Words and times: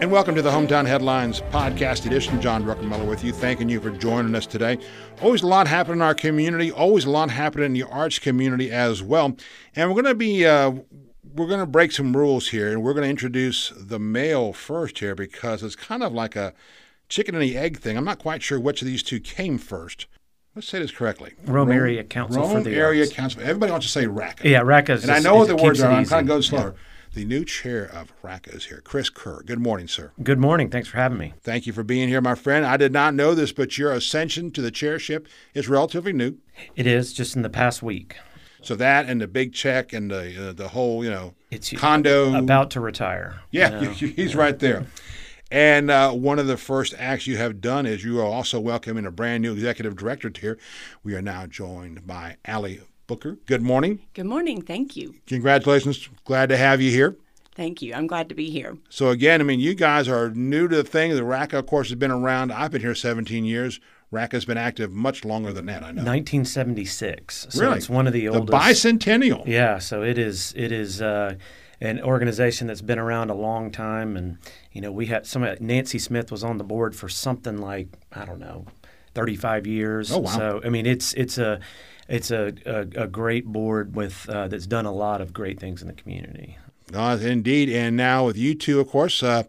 And 0.00 0.12
welcome 0.12 0.36
to 0.36 0.42
the 0.42 0.50
Hometown 0.50 0.86
Headlines 0.86 1.40
podcast 1.50 2.06
edition. 2.06 2.40
John 2.40 2.62
Druckenmiller 2.62 3.08
with 3.08 3.24
you, 3.24 3.32
thanking 3.32 3.68
you 3.68 3.80
for 3.80 3.90
joining 3.90 4.32
us 4.36 4.46
today. 4.46 4.78
Always 5.20 5.42
a 5.42 5.48
lot 5.48 5.66
happening 5.66 5.96
in 5.96 6.02
our 6.02 6.14
community, 6.14 6.70
always 6.70 7.04
a 7.04 7.10
lot 7.10 7.30
happening 7.30 7.66
in 7.66 7.72
the 7.72 7.82
arts 7.82 8.20
community 8.20 8.70
as 8.70 9.02
well. 9.02 9.36
And 9.74 9.88
we're 9.90 10.00
going 10.00 10.04
to 10.04 10.14
be 10.14 10.46
uh, 10.46 10.70
we're 11.34 11.48
going 11.48 11.58
to 11.58 11.66
break 11.66 11.90
some 11.90 12.16
rules 12.16 12.50
here, 12.50 12.70
and 12.70 12.84
we're 12.84 12.94
going 12.94 13.02
to 13.02 13.10
introduce 13.10 13.72
the 13.76 13.98
male 13.98 14.52
first 14.52 15.00
here 15.00 15.16
because 15.16 15.64
it's 15.64 15.74
kind 15.74 16.04
of 16.04 16.12
like 16.12 16.36
a 16.36 16.54
chicken 17.08 17.34
and 17.34 17.42
the 17.42 17.58
egg 17.58 17.78
thing. 17.78 17.96
I'm 17.96 18.04
not 18.04 18.20
quite 18.20 18.40
sure 18.40 18.60
which 18.60 18.82
of 18.82 18.86
these 18.86 19.02
two 19.02 19.18
came 19.18 19.58
first. 19.58 20.06
Let's 20.54 20.68
say 20.68 20.78
this 20.78 20.92
correctly. 20.92 21.34
Rome, 21.44 21.68
Rome 21.68 21.76
Area 21.76 22.04
Council 22.04 22.42
Rome 22.42 22.52
for 22.52 22.60
the 22.62 22.76
Area 22.76 23.02
Arts. 23.02 23.12
Council. 23.12 23.42
Everybody 23.42 23.72
wants 23.72 23.86
to 23.86 23.92
say 23.92 24.06
RACA. 24.06 24.48
Yeah, 24.48 24.62
RACA. 24.62 24.90
Is. 24.90 25.02
And 25.02 25.10
I 25.10 25.18
know 25.18 25.34
what 25.34 25.48
the 25.48 25.56
words 25.56 25.80
are. 25.80 25.90
I'm 25.90 26.06
kind 26.06 26.20
of 26.20 26.28
going 26.28 26.42
slower. 26.42 26.74
Yeah. 26.76 26.82
The 27.14 27.24
new 27.24 27.44
chair 27.44 27.84
of 27.84 28.12
RACA 28.22 28.54
is 28.54 28.66
here, 28.66 28.80
Chris 28.84 29.10
Kerr. 29.10 29.42
Good 29.42 29.58
morning, 29.58 29.88
sir. 29.88 30.12
Good 30.22 30.38
morning. 30.38 30.68
Thanks 30.70 30.88
for 30.88 30.98
having 30.98 31.18
me. 31.18 31.34
Thank 31.42 31.66
you 31.66 31.72
for 31.72 31.82
being 31.82 32.08
here, 32.08 32.20
my 32.20 32.34
friend. 32.34 32.66
I 32.66 32.76
did 32.76 32.92
not 32.92 33.14
know 33.14 33.34
this, 33.34 33.50
but 33.50 33.78
your 33.78 33.92
ascension 33.92 34.50
to 34.52 34.62
the 34.62 34.70
chairship 34.70 35.26
is 35.54 35.68
relatively 35.68 36.12
new. 36.12 36.36
It 36.76 36.86
is 36.86 37.12
just 37.12 37.34
in 37.34 37.42
the 37.42 37.50
past 37.50 37.82
week. 37.82 38.16
So 38.62 38.76
that 38.76 39.08
and 39.08 39.20
the 39.20 39.26
big 39.26 39.54
check 39.54 39.92
and 39.92 40.10
the 40.10 40.50
uh, 40.50 40.52
the 40.52 40.68
whole 40.68 41.04
you 41.04 41.10
know 41.10 41.34
It's 41.50 41.72
condo 41.72 42.36
about 42.36 42.70
to 42.72 42.80
retire. 42.80 43.40
Yeah, 43.50 43.80
you 43.80 43.86
know? 43.86 43.92
he's 44.16 44.34
right 44.34 44.58
there. 44.58 44.86
And 45.50 45.90
uh, 45.90 46.12
one 46.12 46.38
of 46.38 46.46
the 46.46 46.58
first 46.58 46.94
acts 46.98 47.26
you 47.26 47.38
have 47.38 47.60
done 47.60 47.86
is 47.86 48.04
you 48.04 48.20
are 48.20 48.24
also 48.24 48.60
welcoming 48.60 49.06
a 49.06 49.10
brand 49.10 49.42
new 49.42 49.54
executive 49.54 49.96
director 49.96 50.30
here. 50.38 50.58
We 51.02 51.14
are 51.14 51.22
now 51.22 51.46
joined 51.46 52.06
by 52.06 52.36
Allie 52.44 52.82
Booker. 53.08 53.38
Good 53.46 53.62
morning. 53.62 54.00
Good 54.12 54.26
morning. 54.26 54.60
Thank 54.60 54.94
you. 54.94 55.14
Congratulations. 55.26 56.10
Glad 56.26 56.50
to 56.50 56.58
have 56.58 56.82
you 56.82 56.90
here. 56.90 57.16
Thank 57.54 57.80
you. 57.80 57.94
I'm 57.94 58.06
glad 58.06 58.28
to 58.28 58.34
be 58.34 58.50
here. 58.50 58.76
So, 58.90 59.08
again, 59.08 59.40
I 59.40 59.44
mean, 59.44 59.60
you 59.60 59.74
guys 59.74 60.08
are 60.08 60.28
new 60.30 60.68
to 60.68 60.76
the 60.76 60.84
thing. 60.84 61.16
The 61.16 61.24
RACA, 61.24 61.58
of 61.58 61.66
course, 61.66 61.88
has 61.88 61.98
been 61.98 62.10
around. 62.10 62.52
I've 62.52 62.70
been 62.70 62.82
here 62.82 62.94
17 62.94 63.46
years. 63.46 63.80
RACA's 64.10 64.44
been 64.44 64.58
active 64.58 64.92
much 64.92 65.24
longer 65.24 65.54
than 65.54 65.64
that, 65.66 65.82
I 65.82 65.86
know. 65.86 66.04
1976. 66.04 67.46
So 67.48 67.62
really? 67.62 67.78
it's 67.78 67.88
one 67.88 68.06
of 68.06 68.12
the 68.12 68.28
oldest. 68.28 68.46
The 68.46 68.52
bicentennial. 68.52 69.46
Yeah, 69.46 69.78
so 69.78 70.02
it 70.02 70.18
is. 70.18 70.52
It 70.54 70.70
is 70.70 71.00
uh, 71.00 71.36
an 71.80 72.02
organization 72.02 72.66
that's 72.66 72.82
been 72.82 72.98
around 72.98 73.30
a 73.30 73.34
long 73.34 73.70
time, 73.70 74.18
and 74.18 74.36
you 74.72 74.82
know 74.82 74.92
we 74.92 75.06
had 75.06 75.26
some. 75.26 75.48
Nancy 75.60 75.98
Smith 75.98 76.30
was 76.30 76.44
on 76.44 76.58
the 76.58 76.64
board 76.64 76.94
for 76.94 77.08
something 77.08 77.56
like 77.56 77.88
I 78.12 78.26
don't 78.26 78.38
know, 78.38 78.66
35 79.14 79.66
years. 79.66 80.12
Oh, 80.12 80.18
wow. 80.18 80.36
So 80.36 80.60
I 80.62 80.68
mean, 80.68 80.86
it's 80.86 81.14
it's 81.14 81.38
a 81.38 81.60
it's 82.08 82.30
a, 82.30 82.54
a, 82.64 83.02
a 83.04 83.06
great 83.06 83.46
board 83.46 83.94
with 83.94 84.28
uh, 84.28 84.48
that's 84.48 84.66
done 84.66 84.86
a 84.86 84.92
lot 84.92 85.20
of 85.20 85.32
great 85.32 85.60
things 85.60 85.82
in 85.82 85.88
the 85.88 85.94
community. 85.94 86.56
Uh, 86.94 87.18
indeed. 87.20 87.68
And 87.68 87.96
now 87.96 88.26
with 88.26 88.36
you 88.36 88.54
two, 88.54 88.80
of 88.80 88.88
course, 88.88 89.22
uh, 89.22 89.42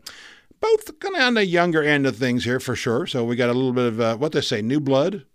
both 0.59 0.99
kind 0.99 1.15
of 1.15 1.21
on 1.21 1.33
the 1.35 1.45
younger 1.45 1.81
end 1.81 2.05
of 2.05 2.17
things 2.17 2.43
here 2.43 2.59
for 2.59 2.75
sure. 2.75 3.07
So 3.07 3.23
we 3.23 3.35
got 3.35 3.49
a 3.49 3.53
little 3.53 3.73
bit 3.73 3.85
of 3.85 4.01
uh, 4.01 4.17
what 4.17 4.33
they 4.33 4.41
say, 4.41 4.61
new 4.61 4.79
blood. 4.79 5.25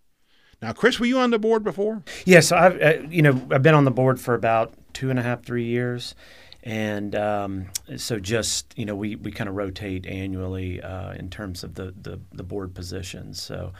Now, 0.60 0.72
Chris, 0.72 1.00
were 1.00 1.06
you 1.06 1.18
on 1.18 1.30
the 1.30 1.38
board 1.38 1.62
before? 1.64 2.02
Yes, 2.24 2.52
I've 2.52 2.80
uh, 2.80 3.06
you 3.08 3.22
know 3.22 3.40
I've 3.50 3.62
been 3.62 3.74
on 3.74 3.84
the 3.84 3.90
board 3.90 4.20
for 4.20 4.34
about 4.34 4.72
two 4.94 5.10
and 5.10 5.18
a 5.18 5.22
half, 5.22 5.44
three 5.44 5.64
years, 5.64 6.14
and 6.62 7.14
um, 7.14 7.66
so 7.96 8.18
just 8.18 8.72
you 8.76 8.86
know 8.86 8.94
we, 8.94 9.16
we 9.16 9.30
kind 9.30 9.48
of 9.48 9.56
rotate 9.56 10.06
annually 10.06 10.80
uh, 10.80 11.12
in 11.12 11.28
terms 11.28 11.64
of 11.64 11.74
the, 11.74 11.92
the, 12.00 12.20
the 12.32 12.42
board 12.42 12.74
positions. 12.74 13.42
So, 13.42 13.72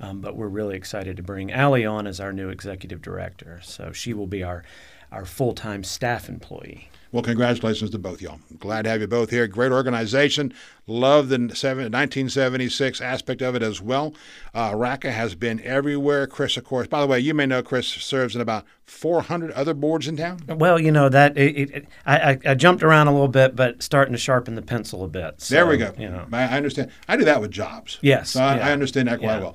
um, 0.00 0.20
but 0.20 0.36
we're 0.36 0.48
really 0.48 0.76
excited 0.76 1.16
to 1.16 1.22
bring 1.22 1.52
Allie 1.52 1.86
on 1.86 2.06
as 2.06 2.20
our 2.20 2.32
new 2.32 2.48
executive 2.48 3.02
director. 3.02 3.60
So 3.62 3.92
she 3.92 4.14
will 4.14 4.26
be 4.26 4.42
our 4.42 4.64
our 5.10 5.24
full 5.24 5.54
time 5.54 5.84
staff 5.84 6.28
employee. 6.28 6.90
Well, 7.10 7.22
congratulations 7.22 7.90
to 7.90 7.98
both 7.98 8.20
y'all. 8.20 8.40
Glad 8.58 8.82
to 8.82 8.90
have 8.90 9.00
you 9.00 9.06
both 9.06 9.30
here. 9.30 9.46
Great 9.46 9.72
organization. 9.72 10.52
Love 10.86 11.30
the 11.30 11.38
1976 11.38 13.00
aspect 13.00 13.40
of 13.40 13.54
it 13.54 13.62
as 13.62 13.80
well. 13.80 14.14
Uh, 14.52 14.74
RACA 14.74 15.10
has 15.10 15.34
been 15.34 15.58
everywhere. 15.62 16.26
Chris, 16.26 16.58
of 16.58 16.64
course. 16.64 16.86
By 16.86 17.00
the 17.00 17.06
way, 17.06 17.18
you 17.18 17.32
may 17.32 17.46
know 17.46 17.62
Chris 17.62 17.88
serves 17.88 18.34
in 18.34 18.42
about 18.42 18.66
400 18.88 19.50
other 19.52 19.74
boards 19.74 20.08
in 20.08 20.16
town. 20.16 20.40
Well, 20.48 20.80
you 20.80 20.90
know 20.90 21.08
that 21.10 21.36
it, 21.36 21.70
it, 21.70 21.88
I, 22.06 22.32
I, 22.32 22.38
I 22.46 22.54
jumped 22.54 22.82
around 22.82 23.06
a 23.06 23.12
little 23.12 23.28
bit, 23.28 23.54
but 23.54 23.82
starting 23.82 24.12
to 24.12 24.18
sharpen 24.18 24.54
the 24.54 24.62
pencil 24.62 25.04
a 25.04 25.08
bit. 25.08 25.40
So, 25.42 25.54
there 25.54 25.66
we 25.66 25.76
go. 25.76 25.92
You 25.98 26.08
know. 26.08 26.26
I 26.32 26.56
understand. 26.56 26.90
I 27.06 27.16
do 27.16 27.24
that 27.24 27.40
with 27.40 27.50
jobs. 27.50 27.98
Yes, 28.00 28.30
So 28.30 28.40
I, 28.42 28.56
yeah. 28.56 28.68
I 28.68 28.72
understand 28.72 29.08
that 29.08 29.18
quite 29.20 29.40
Yeah. 29.40 29.52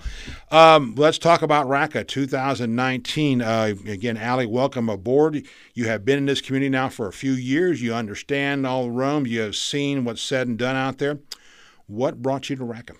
well. 0.52 0.76
Um, 0.76 0.94
let's 0.96 1.18
talk 1.18 1.42
about 1.42 1.68
RACA 1.68 2.04
2019. 2.08 3.42
Uh, 3.42 3.74
again, 3.88 4.18
Allie, 4.18 4.46
welcome 4.46 4.88
aboard. 4.88 5.44
You 5.74 5.88
have 5.88 6.06
been 6.06 6.20
in 6.20 6.26
this 6.28 6.40
community 6.42 6.70
now 6.70 6.90
for 6.90 7.08
a 7.08 7.14
few 7.14 7.32
years. 7.32 7.82
You 7.82 7.94
understand 7.96 8.68
all 8.68 8.84
the 8.86 8.92
Rome. 8.92 9.26
You 9.26 9.42
have 9.42 9.56
seen 9.56 10.06
what's 10.06 10.22
said 10.22 10.48
and 10.48 10.58
done 10.60 10.76
out 10.76 11.00
there. 11.00 11.20
What 11.88 12.22
brought 12.22 12.50
you 12.50 12.56
to 12.56 12.64
RACA? 12.64 12.94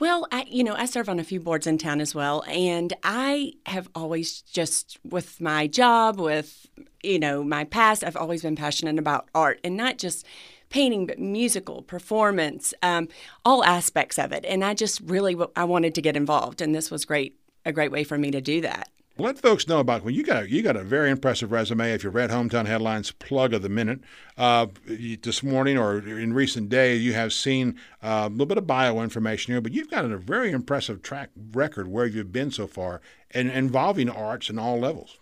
Well, 0.00 0.28
I, 0.30 0.44
you 0.48 0.62
know, 0.62 0.74
I 0.76 0.84
serve 0.84 1.08
on 1.08 1.18
a 1.18 1.24
few 1.24 1.40
boards 1.40 1.66
in 1.66 1.76
town 1.76 2.00
as 2.00 2.14
well, 2.14 2.44
and 2.46 2.92
I 3.02 3.54
have 3.66 3.88
always 3.96 4.42
just 4.42 4.98
with 5.04 5.40
my 5.40 5.66
job, 5.66 6.20
with 6.20 6.68
you 7.02 7.18
know 7.18 7.42
my 7.42 7.64
past, 7.64 8.04
I've 8.04 8.16
always 8.16 8.42
been 8.42 8.54
passionate 8.54 8.98
about 8.98 9.28
art, 9.34 9.58
and 9.64 9.76
not 9.76 9.98
just 9.98 10.24
painting, 10.70 11.06
but 11.06 11.18
musical 11.18 11.82
performance, 11.82 12.72
um, 12.82 13.08
all 13.44 13.64
aspects 13.64 14.18
of 14.18 14.30
it. 14.30 14.44
And 14.44 14.64
I 14.64 14.74
just 14.74 15.00
really 15.00 15.36
I 15.56 15.64
wanted 15.64 15.96
to 15.96 16.02
get 16.02 16.16
involved, 16.16 16.60
and 16.60 16.72
this 16.74 16.92
was 16.92 17.04
great, 17.04 17.36
a 17.64 17.72
great 17.72 17.90
way 17.90 18.04
for 18.04 18.18
me 18.18 18.30
to 18.30 18.40
do 18.40 18.60
that. 18.60 18.88
Let 19.20 19.36
folks 19.36 19.66
know 19.66 19.80
about 19.80 20.04
well, 20.04 20.14
you 20.14 20.22
got 20.22 20.48
you 20.48 20.62
got 20.62 20.76
a 20.76 20.84
very 20.84 21.10
impressive 21.10 21.50
resume. 21.50 21.92
If 21.92 22.04
you 22.04 22.10
read 22.10 22.30
Hometown 22.30 22.66
Headlines 22.66 23.10
plug 23.10 23.52
of 23.52 23.62
the 23.62 23.68
minute 23.68 23.98
uh, 24.36 24.66
this 24.86 25.42
morning 25.42 25.76
or 25.76 25.98
in 25.98 26.32
recent 26.34 26.68
days, 26.68 27.02
you 27.02 27.14
have 27.14 27.32
seen 27.32 27.76
uh, 28.00 28.26
a 28.26 28.28
little 28.28 28.46
bit 28.46 28.58
of 28.58 28.66
bio 28.68 29.00
information 29.00 29.52
here, 29.52 29.60
but 29.60 29.72
you've 29.72 29.90
got 29.90 30.04
a 30.04 30.16
very 30.16 30.52
impressive 30.52 31.02
track 31.02 31.30
record 31.52 31.88
where 31.88 32.06
you've 32.06 32.30
been 32.30 32.52
so 32.52 32.68
far 32.68 33.00
and 33.32 33.50
involving 33.50 34.08
arts 34.08 34.50
in 34.50 34.58
all 34.58 34.78
levels. 34.78 35.18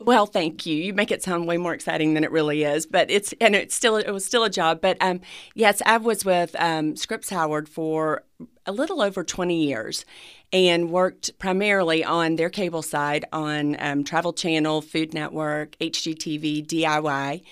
Well, 0.00 0.26
thank 0.26 0.66
you. 0.66 0.76
You 0.76 0.92
make 0.92 1.12
it 1.12 1.22
sound 1.22 1.46
way 1.46 1.56
more 1.56 1.72
exciting 1.72 2.14
than 2.14 2.24
it 2.24 2.32
really 2.32 2.64
is, 2.64 2.84
but 2.84 3.08
it's 3.12 3.32
and 3.40 3.54
it's 3.54 3.76
still 3.76 3.96
it 3.96 4.10
was 4.10 4.24
still 4.24 4.42
a 4.42 4.50
job. 4.50 4.80
But 4.80 4.96
um, 5.00 5.20
yes, 5.54 5.80
I 5.86 5.98
was 5.98 6.24
with 6.24 6.56
um, 6.58 6.96
Scripps 6.96 7.30
Howard 7.30 7.68
for 7.68 8.24
a 8.66 8.72
little 8.72 9.00
over 9.00 9.24
twenty 9.24 9.64
years, 9.64 10.04
and 10.52 10.90
worked 10.90 11.38
primarily 11.38 12.04
on 12.04 12.36
their 12.36 12.50
cable 12.50 12.82
side 12.82 13.24
on 13.32 13.76
um, 13.78 14.04
Travel 14.04 14.32
Channel, 14.32 14.82
Food 14.82 15.14
Network, 15.14 15.76
HGTV, 15.78 16.66
DIY. 16.66 17.42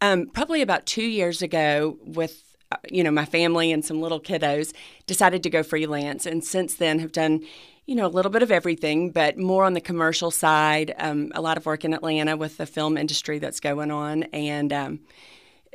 Um, 0.00 0.26
probably 0.26 0.62
about 0.62 0.86
two 0.86 1.04
years 1.04 1.42
ago, 1.42 1.96
with 2.02 2.42
uh, 2.70 2.76
you 2.90 3.04
know 3.04 3.10
my 3.10 3.24
family 3.24 3.72
and 3.72 3.84
some 3.84 4.00
little 4.00 4.20
kiddos, 4.20 4.72
decided 5.06 5.42
to 5.42 5.50
go 5.50 5.62
freelance, 5.62 6.26
and 6.26 6.44
since 6.44 6.74
then 6.74 6.98
have 6.98 7.12
done 7.12 7.42
you 7.86 7.96
know, 7.96 8.06
a 8.06 8.08
little 8.08 8.30
bit 8.30 8.42
of 8.42 8.52
everything, 8.52 9.10
but 9.10 9.36
more 9.36 9.64
on 9.64 9.72
the 9.72 9.80
commercial 9.80 10.30
side. 10.30 10.94
Um, 10.98 11.32
a 11.34 11.40
lot 11.40 11.56
of 11.56 11.66
work 11.66 11.84
in 11.84 11.92
Atlanta 11.92 12.36
with 12.36 12.56
the 12.56 12.66
film 12.66 12.96
industry 12.96 13.38
that's 13.38 13.60
going 13.60 13.90
on, 13.90 14.24
and 14.24 14.72
um, 14.72 15.00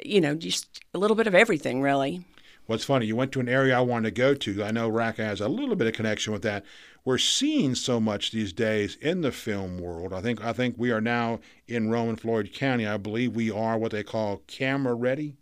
you 0.03 0.21
know, 0.21 0.35
just 0.35 0.81
a 0.93 0.99
little 0.99 1.15
bit 1.15 1.27
of 1.27 1.35
everything, 1.35 1.81
really. 1.81 2.23
What's 2.67 2.83
funny, 2.83 3.05
you 3.05 3.15
went 3.15 3.31
to 3.31 3.39
an 3.39 3.47
area 3.47 3.77
I 3.77 3.81
wanted 3.81 4.09
to 4.13 4.19
go 4.19 4.33
to. 4.33 4.63
I 4.63 4.71
know 4.71 4.89
RACA 4.89 5.23
has 5.23 5.39
a 5.39 5.47
little 5.47 5.77
bit 5.77 5.87
of 5.87 5.93
connection 5.93 6.33
with 6.33 6.41
that. 6.41 6.65
We're 7.05 7.17
seeing 7.17 7.75
so 7.75 8.01
much 8.01 8.31
these 8.31 8.51
days 8.51 8.97
in 8.97 9.21
the 9.21 9.31
film 9.31 9.79
world. 9.79 10.11
I 10.11 10.21
think 10.21 10.43
I 10.43 10.51
think 10.51 10.75
we 10.77 10.91
are 10.91 10.99
now 10.99 11.39
in 11.65 11.89
Rome 11.89 12.09
and 12.09 12.19
Floyd 12.19 12.51
County. 12.53 12.85
I 12.85 12.97
believe 12.97 13.33
we 13.33 13.49
are 13.49 13.77
what 13.77 13.93
they 13.93 14.03
call 14.03 14.41
camera 14.47 14.93
ready 14.93 15.37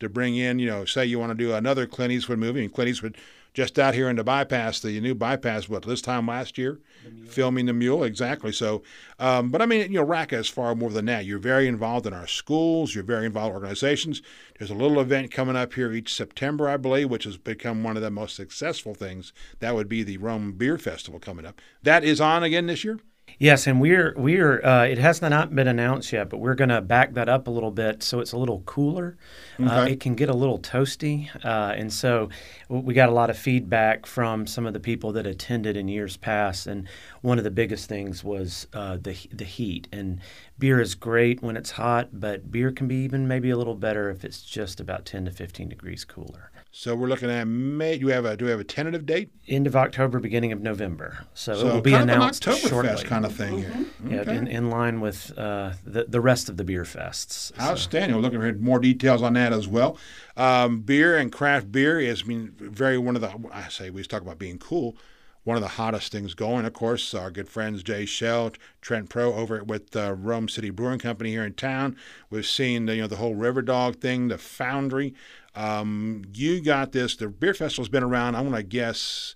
to 0.00 0.08
bring 0.08 0.36
in, 0.36 0.58
you 0.58 0.66
know, 0.66 0.84
say 0.84 1.06
you 1.06 1.20
want 1.20 1.30
to 1.30 1.36
do 1.36 1.54
another 1.54 1.86
Clint 1.86 2.12
Eastwood 2.12 2.40
movie, 2.40 2.64
and 2.64 2.74
Clint 2.74 2.90
Eastwood 2.90 3.16
just 3.56 3.78
out 3.78 3.94
here 3.94 4.10
in 4.10 4.16
the 4.16 4.22
bypass, 4.22 4.80
the 4.80 5.00
new 5.00 5.14
bypass, 5.14 5.66
what 5.66 5.82
this 5.86 6.02
time 6.02 6.26
last 6.26 6.58
year, 6.58 6.78
filming 7.26 7.64
the 7.64 7.72
mule, 7.72 8.04
exactly. 8.04 8.52
So, 8.52 8.82
um, 9.18 9.50
but 9.50 9.62
I 9.62 9.66
mean, 9.66 9.90
you 9.90 9.98
know, 9.98 10.04
RACA 10.04 10.36
is 10.36 10.46
far 10.46 10.74
more 10.74 10.90
than 10.90 11.06
that. 11.06 11.24
You're 11.24 11.38
very 11.38 11.66
involved 11.66 12.06
in 12.06 12.12
our 12.12 12.26
schools. 12.26 12.94
You're 12.94 13.02
very 13.02 13.24
involved 13.24 13.52
in 13.52 13.54
organizations. 13.54 14.20
There's 14.58 14.70
a 14.70 14.74
little 14.74 15.00
event 15.00 15.30
coming 15.30 15.56
up 15.56 15.72
here 15.72 15.90
each 15.90 16.12
September, 16.12 16.68
I 16.68 16.76
believe, 16.76 17.08
which 17.08 17.24
has 17.24 17.38
become 17.38 17.82
one 17.82 17.96
of 17.96 18.02
the 18.02 18.10
most 18.10 18.36
successful 18.36 18.92
things. 18.92 19.32
That 19.60 19.74
would 19.74 19.88
be 19.88 20.02
the 20.02 20.18
Rome 20.18 20.52
Beer 20.52 20.76
Festival 20.76 21.18
coming 21.18 21.46
up. 21.46 21.58
That 21.82 22.04
is 22.04 22.20
on 22.20 22.42
again 22.42 22.66
this 22.66 22.84
year. 22.84 23.00
Yes, 23.38 23.66
and 23.66 23.82
we're 23.82 24.14
we're 24.16 24.64
uh, 24.64 24.84
it 24.84 24.96
has 24.96 25.20
not 25.20 25.54
been 25.54 25.68
announced 25.68 26.10
yet, 26.10 26.30
but 26.30 26.38
we're 26.38 26.54
going 26.54 26.70
to 26.70 26.80
back 26.80 27.12
that 27.14 27.28
up 27.28 27.46
a 27.46 27.50
little 27.50 27.70
bit 27.70 28.02
so 28.02 28.20
it's 28.20 28.32
a 28.32 28.38
little 28.38 28.60
cooler. 28.60 29.18
Uh, 29.62 29.86
it 29.90 30.00
can 30.00 30.14
get 30.14 30.30
a 30.30 30.34
little 30.34 30.58
toasty, 30.58 31.28
uh, 31.44 31.74
and 31.76 31.92
so 31.92 32.30
we 32.68 32.94
got 32.94 33.10
a 33.10 33.12
lot 33.12 33.28
of 33.28 33.36
feedback 33.36 34.06
from 34.06 34.46
some 34.46 34.66
of 34.66 34.72
the 34.72 34.80
people 34.80 35.12
that 35.12 35.26
attended 35.26 35.76
in 35.76 35.86
years 35.86 36.16
past. 36.16 36.66
And 36.66 36.88
one 37.20 37.36
of 37.36 37.44
the 37.44 37.50
biggest 37.50 37.88
things 37.90 38.24
was 38.24 38.68
uh, 38.72 38.96
the 38.96 39.14
the 39.30 39.44
heat. 39.44 39.86
And 39.92 40.20
beer 40.58 40.80
is 40.80 40.94
great 40.94 41.42
when 41.42 41.58
it's 41.58 41.72
hot, 41.72 42.08
but 42.12 42.50
beer 42.50 42.72
can 42.72 42.88
be 42.88 42.96
even 42.96 43.28
maybe 43.28 43.50
a 43.50 43.56
little 43.58 43.74
better 43.74 44.08
if 44.08 44.24
it's 44.24 44.42
just 44.42 44.80
about 44.80 45.04
ten 45.04 45.26
to 45.26 45.30
fifteen 45.30 45.68
degrees 45.68 46.06
cooler. 46.06 46.50
So 46.78 46.94
we're 46.94 47.08
looking 47.08 47.30
at 47.30 47.48
May. 47.48 47.96
Do 47.96 48.04
we 48.04 48.12
have 48.12 48.26
a 48.26 48.36
do 48.36 48.44
we 48.44 48.50
have 48.50 48.60
a 48.60 48.64
tentative 48.64 49.06
date? 49.06 49.30
End 49.48 49.66
of 49.66 49.74
October, 49.74 50.20
beginning 50.20 50.52
of 50.52 50.60
November. 50.60 51.24
So, 51.32 51.54
So 51.54 51.68
it 51.68 51.72
will 51.72 51.80
be 51.80 51.94
announced 51.94 52.46
of 52.46 52.52
an 52.52 52.58
Oktoberfest 52.58 52.68
shortly. 52.68 53.04
kind 53.04 53.24
of 53.24 53.34
thing 53.34 53.58
here. 53.62 53.86
Yeah, 54.06 54.20
Okay. 54.20 54.36
in, 54.36 54.46
in 54.46 54.68
line 54.68 55.00
with 55.00 55.32
uh, 55.38 55.72
the 55.86 56.04
the 56.04 56.20
rest 56.20 56.50
of 56.50 56.58
the 56.58 56.64
beer 56.64 56.82
fests. 56.84 57.30
So- 57.56 57.62
Outstanding. 57.62 58.14
We're 58.14 58.20
looking 58.20 58.40
for 58.42 58.52
more 58.52 58.78
details 58.78 59.22
on 59.22 59.32
that 59.32 59.54
as 59.54 59.66
well. 59.66 59.96
Um, 60.36 60.80
beer 60.82 61.16
and 61.16 61.32
craft 61.32 61.72
beer 61.72 61.98
is 61.98 62.24
I 62.24 62.26
mean, 62.26 62.52
very 62.58 62.98
one 62.98 63.16
of 63.16 63.22
the, 63.22 63.32
I 63.50 63.68
say, 63.68 63.88
we 63.88 64.02
talk 64.04 64.20
about 64.20 64.38
being 64.38 64.58
cool. 64.58 64.98
One 65.44 65.56
of 65.56 65.62
the 65.62 65.68
hottest 65.68 66.10
things 66.10 66.34
going, 66.34 66.66
of 66.66 66.72
course, 66.72 67.14
our 67.14 67.30
good 67.30 67.48
friends 67.48 67.84
Jay 67.84 68.04
Shell, 68.04 68.52
Trent 68.82 69.08
Pro 69.08 69.32
over 69.32 69.58
at 69.58 69.66
with 69.68 69.94
uh, 69.96 70.12
Rome 70.12 70.48
City 70.48 70.70
Brewing 70.70 70.98
Company 70.98 71.30
here 71.30 71.44
in 71.46 71.54
town. 71.54 71.96
We've 72.30 72.44
seen 72.44 72.84
the, 72.86 72.96
you 72.96 73.02
know 73.02 73.06
the 73.08 73.16
whole 73.16 73.34
River 73.36 73.62
Dog 73.62 73.96
thing, 73.96 74.28
the 74.28 74.36
Foundry. 74.38 75.14
Um, 75.56 76.22
you 76.34 76.60
got 76.60 76.92
this. 76.92 77.16
The 77.16 77.28
beer 77.28 77.54
festival's 77.54 77.88
been 77.88 78.02
around. 78.02 78.34
I 78.34 78.42
want 78.42 78.54
to 78.54 78.62
guess 78.62 79.34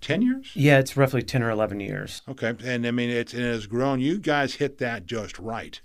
ten 0.00 0.20
years. 0.20 0.50
Yeah, 0.54 0.78
it's 0.78 0.96
roughly 0.96 1.22
ten 1.22 1.42
or 1.42 1.50
eleven 1.50 1.80
years. 1.80 2.22
Okay, 2.28 2.54
and 2.64 2.86
I 2.86 2.90
mean 2.90 3.08
it's 3.08 3.32
it 3.32 3.42
has 3.42 3.66
grown. 3.66 4.00
You 4.00 4.18
guys 4.18 4.54
hit 4.54 4.78
that 4.78 5.06
just 5.06 5.38
right, 5.38 5.80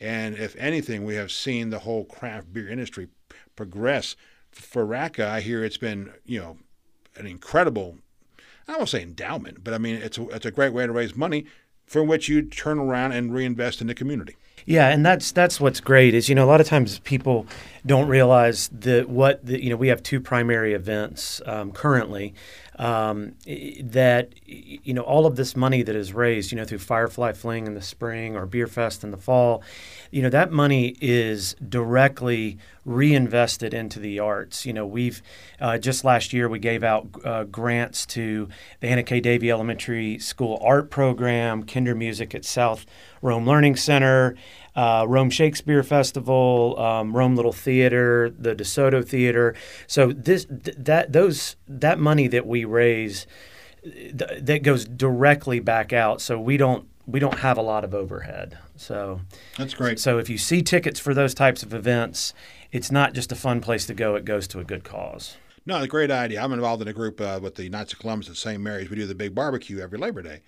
and 0.00 0.34
if 0.34 0.56
anything, 0.56 1.04
we 1.04 1.14
have 1.16 1.30
seen 1.30 1.70
the 1.70 1.80
whole 1.80 2.04
craft 2.04 2.52
beer 2.52 2.68
industry 2.68 3.08
progress. 3.54 4.16
For 4.50 4.84
RACA, 4.86 5.28
I 5.28 5.40
hear 5.42 5.62
it's 5.62 5.76
been 5.76 6.12
you 6.24 6.40
know 6.40 6.56
an 7.16 7.26
incredible. 7.26 7.98
I 8.66 8.76
won't 8.76 8.88
say 8.88 9.02
endowment, 9.02 9.62
but 9.62 9.74
I 9.74 9.78
mean 9.78 9.96
it's 9.96 10.16
a, 10.16 10.26
it's 10.28 10.46
a 10.46 10.50
great 10.50 10.72
way 10.72 10.86
to 10.86 10.92
raise 10.92 11.14
money, 11.14 11.44
from 11.86 12.08
which 12.08 12.28
you 12.28 12.42
turn 12.42 12.78
around 12.78 13.12
and 13.12 13.34
reinvest 13.34 13.82
in 13.82 13.88
the 13.88 13.94
community. 13.94 14.36
Yeah, 14.66 14.88
and 14.88 15.04
that's 15.04 15.32
that's 15.32 15.60
what's 15.60 15.80
great 15.80 16.14
is 16.14 16.28
you 16.28 16.34
know 16.34 16.44
a 16.44 16.50
lot 16.50 16.60
of 16.60 16.66
times 16.66 16.98
people 17.00 17.46
don't 17.86 18.08
realize 18.08 18.68
that 18.68 19.08
what 19.08 19.44
the, 19.44 19.62
you 19.62 19.70
know 19.70 19.76
we 19.76 19.88
have 19.88 20.02
two 20.02 20.20
primary 20.20 20.74
events 20.74 21.40
um, 21.46 21.72
currently 21.72 22.34
um, 22.78 23.34
that 23.46 24.30
you 24.46 24.94
know 24.94 25.02
all 25.02 25.26
of 25.26 25.36
this 25.36 25.56
money 25.56 25.82
that 25.82 25.96
is 25.96 26.12
raised 26.12 26.52
you 26.52 26.56
know 26.56 26.64
through 26.64 26.78
Firefly 26.78 27.32
Fling 27.32 27.66
in 27.66 27.74
the 27.74 27.82
spring 27.82 28.36
or 28.36 28.46
Beer 28.46 28.66
Fest 28.66 29.02
in 29.04 29.10
the 29.10 29.16
fall, 29.16 29.62
you 30.10 30.22
know 30.22 30.30
that 30.30 30.50
money 30.50 30.96
is 31.00 31.54
directly 31.66 32.58
reinvested 32.84 33.74
into 33.74 33.98
the 33.98 34.18
arts. 34.18 34.64
You 34.64 34.72
know 34.72 34.86
we've 34.86 35.22
uh, 35.60 35.78
just 35.78 36.04
last 36.04 36.32
year 36.32 36.48
we 36.48 36.58
gave 36.58 36.82
out 36.82 37.08
uh, 37.24 37.44
grants 37.44 38.06
to 38.06 38.48
the 38.80 38.88
Anna 38.88 39.02
K. 39.02 39.20
Davie 39.20 39.50
Elementary 39.50 40.18
School 40.18 40.58
art 40.62 40.90
program, 40.90 41.64
Kindermusik 41.64 42.34
at 42.34 42.44
South 42.44 42.86
Rome 43.22 43.46
Learning 43.46 43.76
Center, 43.76 44.36
uh, 44.76 45.04
Rome 45.08 45.30
Shakespeare 45.30 45.82
Festival, 45.82 46.78
um, 46.78 47.16
Rome 47.16 47.34
Little 47.34 47.52
Theater, 47.52 48.30
the 48.30 48.54
DeSoto 48.54 49.04
Theater. 49.06 49.54
So 49.86 50.12
this 50.12 50.44
th- 50.44 50.76
that 50.78 51.12
those 51.12 51.56
that 51.66 51.98
money 51.98 52.28
that 52.28 52.46
we 52.46 52.64
raise 52.64 53.26
th- 53.82 54.40
that 54.40 54.62
goes 54.62 54.84
directly 54.84 55.60
back 55.60 55.92
out. 55.92 56.20
So 56.20 56.38
we 56.38 56.56
don't 56.56 56.88
we 57.06 57.18
don't 57.20 57.38
have 57.40 57.58
a 57.58 57.62
lot 57.62 57.84
of 57.84 57.94
overhead. 57.94 58.58
So 58.78 59.20
That's 59.58 59.74
great. 59.74 59.98
so 59.98 60.18
if 60.18 60.30
you 60.30 60.38
see 60.38 60.62
tickets 60.62 60.98
for 61.00 61.12
those 61.12 61.34
types 61.34 61.62
of 61.62 61.74
events, 61.74 62.32
it's 62.72 62.90
not 62.90 63.12
just 63.12 63.32
a 63.32 63.36
fun 63.36 63.60
place 63.60 63.86
to 63.86 63.94
go. 63.94 64.14
It 64.14 64.24
goes 64.24 64.46
to 64.48 64.60
a 64.60 64.64
good 64.64 64.84
cause. 64.84 65.36
No, 65.66 65.76
it's 65.76 65.84
a 65.84 65.88
great 65.88 66.10
idea. 66.10 66.40
I'm 66.42 66.52
involved 66.52 66.80
in 66.80 66.88
a 66.88 66.92
group 66.92 67.20
uh, 67.20 67.40
with 67.42 67.56
the 67.56 67.68
Knights 67.68 67.92
of 67.92 67.98
Columbus 67.98 68.30
at 68.30 68.36
St. 68.36 68.60
Mary's. 68.62 68.88
We 68.88 68.96
do 68.96 69.04
the 69.06 69.14
big 69.14 69.34
barbecue 69.34 69.80
every 69.80 69.98
Labor 69.98 70.22
Day. 70.22 70.40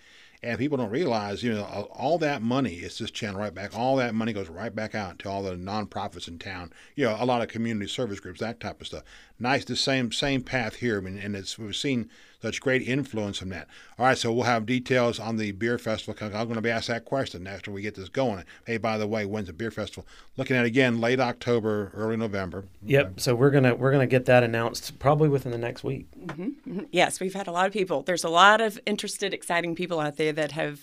And 0.42 0.58
people 0.58 0.78
don't 0.78 0.88
realize, 0.90 1.42
you 1.42 1.52
know, 1.52 1.64
all- 1.64 1.90
all 1.92 2.18
that 2.18 2.40
money 2.40 2.76
is 2.76 2.96
just 2.96 3.12
channeled 3.12 3.40
right 3.40 3.52
back. 3.54 3.76
All 3.76 3.96
that 3.96 4.14
money 4.14 4.32
goes 4.32 4.48
right 4.48 4.74
back 4.74 4.94
out 4.94 5.18
to 5.18 5.28
all 5.28 5.42
the 5.42 5.52
nonprofits 5.56 6.28
in 6.28 6.38
town. 6.38 6.72
You 6.96 7.04
know, 7.06 7.16
a 7.18 7.26
lot 7.26 7.42
of 7.42 7.48
community 7.48 7.86
service 7.90 8.20
groups, 8.20 8.40
that 8.40 8.60
type 8.60 8.80
of 8.80 8.86
stuff. 8.86 9.02
Nice, 9.38 9.66
the 9.66 9.76
same 9.76 10.12
same 10.12 10.40
path 10.42 10.76
here. 10.76 10.96
I 10.96 11.00
mean, 11.02 11.18
and 11.18 11.36
it's 11.36 11.58
we've 11.58 11.76
seen 11.76 12.08
such 12.42 12.60
great 12.60 12.82
influence 12.86 13.38
from 13.38 13.50
that. 13.50 13.68
All 13.98 14.06
right, 14.06 14.16
so 14.16 14.32
we'll 14.32 14.44
have 14.44 14.66
details 14.66 15.18
on 15.18 15.36
the 15.36 15.52
beer 15.52 15.78
festival. 15.78 16.14
'cause 16.14 16.34
I'm 16.34 16.46
going 16.46 16.54
to 16.56 16.62
be 16.62 16.70
asked 16.70 16.88
that 16.88 17.04
question 17.04 17.46
after 17.46 17.70
we 17.70 17.82
get 17.82 17.94
this 17.94 18.08
going. 18.08 18.44
Hey, 18.66 18.78
by 18.78 18.98
the 18.98 19.06
way, 19.06 19.26
when's 19.26 19.46
the 19.46 19.52
beer 19.52 19.70
festival? 19.70 20.06
Looking 20.36 20.56
at 20.56 20.64
again 20.64 21.00
late 21.00 21.20
October, 21.20 21.92
early 21.94 22.16
November. 22.16 22.64
Yep. 22.82 23.20
So 23.20 23.34
we're 23.34 23.50
gonna 23.50 23.74
we're 23.74 23.92
gonna 23.92 24.06
get 24.06 24.24
that 24.26 24.42
announced 24.42 24.98
probably 24.98 25.28
within 25.28 25.52
the 25.52 25.58
next 25.58 25.84
week. 25.84 26.06
Mm-hmm, 26.18 26.42
mm-hmm. 26.42 26.80
Yes, 26.90 27.20
we've 27.20 27.34
had 27.34 27.46
a 27.46 27.52
lot 27.52 27.66
of 27.66 27.72
people. 27.72 28.02
There's 28.02 28.24
a 28.24 28.28
lot 28.30 28.60
of 28.60 28.80
interested, 28.86 29.34
exciting 29.34 29.74
people 29.74 30.00
out 30.00 30.16
there 30.16 30.32
that 30.32 30.52
have 30.52 30.80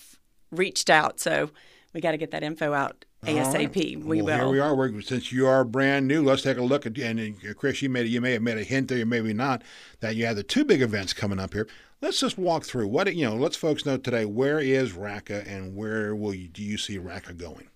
reached 0.51 0.89
out. 0.89 1.19
So 1.19 1.50
we 1.94 2.01
got 2.01 2.12
to 2.12 2.18
get 2.18 2.31
that 2.31 2.44
info 2.44 2.74
out 2.74 3.06
ASAP. 3.25 4.03
We 4.03 4.21
well, 4.21 4.25
will. 4.25 4.45
Here 4.45 4.49
we 4.49 4.59
are. 4.59 4.75
We're, 4.75 5.01
since 5.01 5.31
you 5.31 5.47
are 5.47 5.63
brand 5.63 6.07
new, 6.07 6.23
let's 6.23 6.43
take 6.43 6.57
a 6.57 6.61
look 6.61 6.85
at. 6.85 6.97
And 6.97 7.35
Chris, 7.57 7.81
you 7.81 7.89
made 7.89 8.07
you 8.07 8.21
may 8.21 8.33
have 8.33 8.41
made 8.41 8.57
a 8.57 8.63
hint 8.63 8.87
there, 8.87 9.05
maybe 9.05 9.33
not, 9.33 9.63
that 9.99 10.15
you 10.15 10.25
have 10.25 10.35
the 10.35 10.43
two 10.43 10.63
big 10.63 10.81
events 10.81 11.13
coming 11.13 11.39
up 11.39 11.53
here. 11.53 11.67
Let's 11.99 12.19
just 12.19 12.37
walk 12.37 12.63
through 12.63 12.87
what 12.87 13.13
you 13.15 13.25
know. 13.25 13.35
Let's 13.35 13.57
folks 13.57 13.85
know 13.85 13.97
today. 13.97 14.25
Where 14.25 14.59
is 14.59 14.93
RACA, 14.93 15.47
and 15.47 15.75
where 15.75 16.15
will 16.15 16.33
you 16.33 16.47
do 16.47 16.61
you 16.61 16.77
see 16.77 16.97
RACA 16.99 17.33
going? 17.33 17.69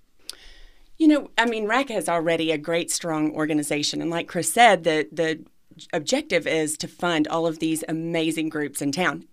You 0.99 1.07
know, 1.07 1.31
I 1.35 1.47
mean, 1.47 1.65
RACA 1.65 1.95
is 1.95 2.07
already 2.07 2.51
a 2.51 2.59
great, 2.59 2.91
strong 2.91 3.31
organization. 3.31 4.03
And 4.03 4.11
like 4.11 4.27
Chris 4.27 4.53
said, 4.53 4.83
the, 4.83 5.07
the 5.11 5.43
objective 5.91 6.45
is 6.45 6.77
to 6.77 6.87
fund 6.87 7.27
all 7.27 7.47
of 7.47 7.57
these 7.57 7.83
amazing 7.89 8.49
groups 8.49 8.83
in 8.83 8.91
town. 8.91 9.25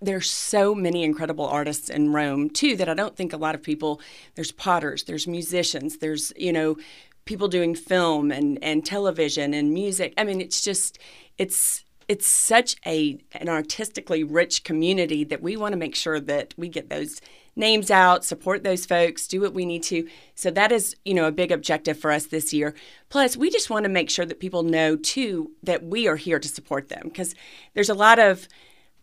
There's 0.00 0.30
so 0.30 0.74
many 0.74 1.04
incredible 1.04 1.46
artists 1.46 1.88
in 1.88 2.12
Rome, 2.12 2.50
too, 2.50 2.76
that 2.76 2.88
I 2.88 2.94
don't 2.94 3.16
think 3.16 3.32
a 3.32 3.38
lot 3.38 3.54
of 3.54 3.62
people, 3.62 4.00
there's 4.34 4.52
potters, 4.52 5.04
there's 5.04 5.26
musicians, 5.26 5.98
there's, 5.98 6.32
you 6.36 6.52
know, 6.52 6.76
people 7.24 7.48
doing 7.48 7.74
film 7.74 8.30
and, 8.30 8.58
and 8.62 8.84
television 8.84 9.54
and 9.54 9.72
music. 9.72 10.12
I 10.18 10.24
mean, 10.24 10.40
it's 10.40 10.62
just, 10.62 10.98
it's, 11.38 11.84
it's 12.08 12.26
such 12.26 12.76
a 12.86 13.18
an 13.32 13.48
artistically 13.48 14.22
rich 14.22 14.62
community 14.64 15.24
that 15.24 15.42
we 15.42 15.56
want 15.56 15.72
to 15.72 15.78
make 15.78 15.96
sure 15.96 16.20
that 16.20 16.54
we 16.56 16.68
get 16.68 16.88
those 16.88 17.20
names 17.56 17.90
out, 17.90 18.24
support 18.24 18.62
those 18.62 18.86
folks, 18.86 19.26
do 19.26 19.40
what 19.40 19.54
we 19.54 19.64
need 19.64 19.82
to. 19.82 20.06
So 20.34 20.50
that 20.52 20.70
is, 20.70 20.94
you 21.04 21.14
know, 21.14 21.26
a 21.26 21.32
big 21.32 21.50
objective 21.50 21.98
for 21.98 22.12
us 22.12 22.26
this 22.26 22.52
year. 22.52 22.74
Plus, 23.08 23.36
we 23.36 23.50
just 23.50 23.70
want 23.70 23.84
to 23.84 23.88
make 23.88 24.10
sure 24.10 24.26
that 24.26 24.40
people 24.40 24.62
know 24.62 24.94
too 24.94 25.52
that 25.62 25.82
we 25.82 26.06
are 26.06 26.16
here 26.16 26.38
to 26.38 26.48
support 26.48 26.88
them 26.88 27.02
because 27.04 27.34
there's 27.74 27.88
a 27.88 27.94
lot 27.94 28.18
of 28.18 28.46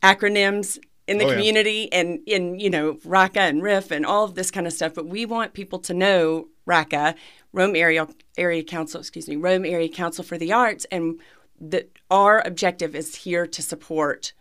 acronyms 0.03 0.77
in 1.07 1.17
the 1.17 1.25
Oh, 1.25 1.27
yeah. 1.29 1.33
community 1.35 1.91
and 1.91 2.19
in 2.25 2.59
you 2.59 2.69
know 2.69 2.97
RACA 3.05 3.39
and 3.41 3.61
RIFF 3.63 3.91
and 3.91 4.05
all 4.05 4.23
of 4.25 4.35
this 4.35 4.51
kind 4.51 4.67
of 4.67 4.73
stuff. 4.73 4.93
But 4.93 5.07
we 5.07 5.25
want 5.25 5.53
people 5.53 5.79
to 5.79 5.93
know 5.93 6.47
RACA, 6.65 7.15
Rome 7.51 7.75
Area 7.75 8.07
Area 8.37 8.63
Council, 8.63 8.99
excuse 8.99 9.27
me, 9.27 9.35
Rome 9.35 9.65
Area 9.65 9.89
Council 9.89 10.23
for 10.23 10.37
the 10.37 10.51
Arts, 10.53 10.85
and 10.91 11.19
that 11.59 11.89
our 12.11 12.41
objective 12.45 12.95
is 12.95 13.15
here 13.15 13.47
to 13.47 13.61
support 13.61 14.33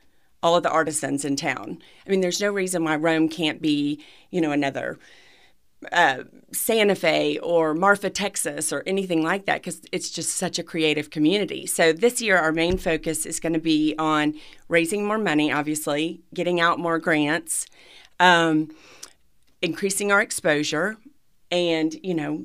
all 0.42 0.56
of 0.56 0.62
the 0.64 0.70
artisans 0.70 1.24
in 1.24 1.36
town. 1.36 1.78
I 2.06 2.10
mean, 2.10 2.20
there's 2.20 2.40
no 2.40 2.50
reason 2.50 2.82
why 2.82 2.96
Rome 2.96 3.28
can't 3.28 3.62
be, 3.62 4.02
you 4.30 4.40
know, 4.40 4.50
another 4.50 4.98
uh, 5.90 6.24
Santa 6.52 6.94
Fe 6.94 7.38
or 7.38 7.74
Marfa, 7.74 8.10
Texas, 8.10 8.72
or 8.72 8.82
anything 8.86 9.22
like 9.22 9.46
that, 9.46 9.62
because 9.62 9.82
it's 9.90 10.10
just 10.10 10.30
such 10.30 10.58
a 10.58 10.62
creative 10.62 11.10
community. 11.10 11.66
So 11.66 11.92
this 11.92 12.20
year, 12.20 12.36
our 12.36 12.52
main 12.52 12.78
focus 12.78 13.26
is 13.26 13.40
going 13.40 13.54
to 13.54 13.58
be 13.58 13.94
on 13.98 14.34
raising 14.68 15.06
more 15.06 15.18
money, 15.18 15.50
obviously, 15.50 16.20
getting 16.34 16.60
out 16.60 16.78
more 16.78 16.98
grants, 16.98 17.66
um, 18.20 18.70
increasing 19.60 20.12
our 20.12 20.20
exposure, 20.20 20.96
and 21.50 21.94
you 22.02 22.14
know, 22.14 22.44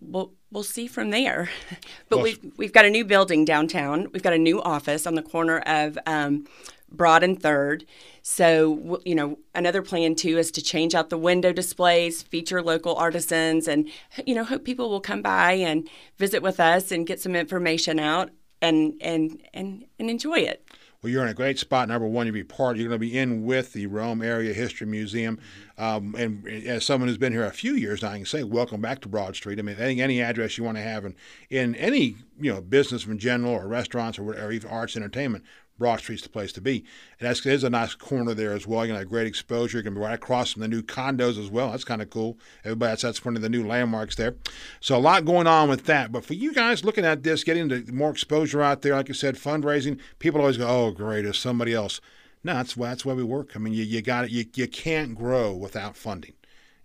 we'll 0.00 0.32
we'll 0.50 0.62
see 0.62 0.86
from 0.86 1.10
there. 1.10 1.50
but 2.08 2.22
we've 2.22 2.38
we've 2.56 2.72
got 2.72 2.84
a 2.84 2.90
new 2.90 3.04
building 3.04 3.44
downtown. 3.44 4.08
We've 4.12 4.22
got 4.22 4.32
a 4.32 4.38
new 4.38 4.62
office 4.62 5.06
on 5.06 5.14
the 5.14 5.22
corner 5.22 5.58
of 5.60 5.98
um, 6.06 6.46
Broad 6.92 7.22
and 7.22 7.40
Third. 7.40 7.84
So 8.22 9.00
you 9.04 9.14
know, 9.14 9.38
another 9.54 9.82
plan 9.82 10.14
too 10.14 10.38
is 10.38 10.50
to 10.52 10.62
change 10.62 10.94
out 10.94 11.10
the 11.10 11.18
window 11.18 11.52
displays, 11.52 12.22
feature 12.22 12.62
local 12.62 12.94
artisans, 12.94 13.68
and 13.68 13.88
you 14.26 14.34
know, 14.34 14.44
hope 14.44 14.64
people 14.64 14.90
will 14.90 15.00
come 15.00 15.22
by 15.22 15.52
and 15.52 15.88
visit 16.18 16.42
with 16.42 16.60
us 16.60 16.92
and 16.92 17.06
get 17.06 17.20
some 17.20 17.36
information 17.36 17.98
out 17.98 18.30
and 18.60 18.94
and 19.00 19.42
and 19.52 19.84
and 19.98 20.10
enjoy 20.10 20.38
it. 20.38 20.64
Well, 21.02 21.10
you're 21.10 21.24
in 21.24 21.30
a 21.30 21.34
great 21.34 21.58
spot. 21.58 21.88
Number 21.88 22.06
one, 22.06 22.26
you'll 22.26 22.34
be 22.34 22.44
part. 22.44 22.76
You're 22.76 22.86
going 22.86 23.00
to 23.00 23.04
be 23.04 23.18
in 23.18 23.44
with 23.44 23.72
the 23.72 23.88
Rome 23.88 24.22
Area 24.22 24.54
History 24.54 24.86
Museum, 24.86 25.40
um, 25.76 26.14
and 26.16 26.46
as 26.46 26.86
someone 26.86 27.08
who's 27.08 27.18
been 27.18 27.32
here 27.32 27.44
a 27.44 27.50
few 27.50 27.74
years, 27.74 28.02
now, 28.02 28.10
I 28.10 28.18
can 28.18 28.24
say 28.24 28.44
welcome 28.44 28.80
back 28.80 29.00
to 29.00 29.08
Broad 29.08 29.34
Street. 29.34 29.58
I 29.58 29.62
mean, 29.62 29.76
any, 29.80 30.00
any 30.00 30.22
address 30.22 30.56
you 30.56 30.62
want 30.62 30.76
to 30.76 30.82
have 30.82 31.04
in, 31.04 31.16
in 31.50 31.74
any 31.74 32.18
you 32.40 32.52
know 32.52 32.60
business 32.60 33.04
in 33.04 33.18
general, 33.18 33.52
or 33.52 33.66
restaurants, 33.66 34.16
or, 34.16 34.22
whatever, 34.22 34.52
even 34.52 34.70
arts 34.70 34.96
entertainment, 34.96 35.42
Broad 35.82 35.98
Street's 35.98 36.22
the 36.22 36.28
place 36.28 36.52
to 36.52 36.60
be. 36.60 36.84
And 37.18 37.28
that's 37.28 37.40
there's 37.40 37.64
a 37.64 37.70
nice 37.70 37.96
corner 37.96 38.34
there 38.34 38.52
as 38.52 38.68
well. 38.68 38.86
You're 38.86 38.94
to 38.94 39.00
have 39.00 39.08
great 39.08 39.26
exposure. 39.26 39.78
You're 39.78 39.82
to 39.82 39.90
be 39.90 39.98
right 39.98 40.14
across 40.14 40.52
from 40.52 40.62
the 40.62 40.68
new 40.68 40.80
condos 40.80 41.40
as 41.42 41.50
well. 41.50 41.72
That's 41.72 41.82
kind 41.82 42.00
of 42.00 42.08
cool. 42.08 42.38
Everybody, 42.64 42.92
that's, 42.92 43.02
that's 43.02 43.24
one 43.24 43.34
of 43.34 43.42
the 43.42 43.48
new 43.48 43.66
landmarks 43.66 44.14
there. 44.14 44.36
So 44.78 44.96
a 44.96 45.00
lot 45.00 45.24
going 45.24 45.48
on 45.48 45.68
with 45.68 45.86
that. 45.86 46.12
But 46.12 46.24
for 46.24 46.34
you 46.34 46.54
guys 46.54 46.84
looking 46.84 47.04
at 47.04 47.24
this, 47.24 47.42
getting 47.42 47.66
the 47.66 47.84
more 47.92 48.10
exposure 48.10 48.62
out 48.62 48.82
there, 48.82 48.94
like 48.94 49.10
I 49.10 49.12
said, 49.12 49.34
fundraising, 49.34 49.98
people 50.20 50.40
always 50.40 50.56
go, 50.56 50.68
"Oh, 50.68 50.92
great, 50.92 51.22
there's 51.22 51.40
somebody 51.40 51.74
else." 51.74 52.00
No, 52.44 52.54
that's 52.54 52.76
why 52.76 52.90
that's 52.90 53.04
why 53.04 53.14
we 53.14 53.24
work. 53.24 53.56
I 53.56 53.58
mean, 53.58 53.74
you, 53.74 53.82
you 53.82 54.02
got 54.02 54.26
it. 54.26 54.30
You, 54.30 54.44
you 54.54 54.68
can't 54.68 55.16
grow 55.16 55.52
without 55.52 55.96
funding. 55.96 56.34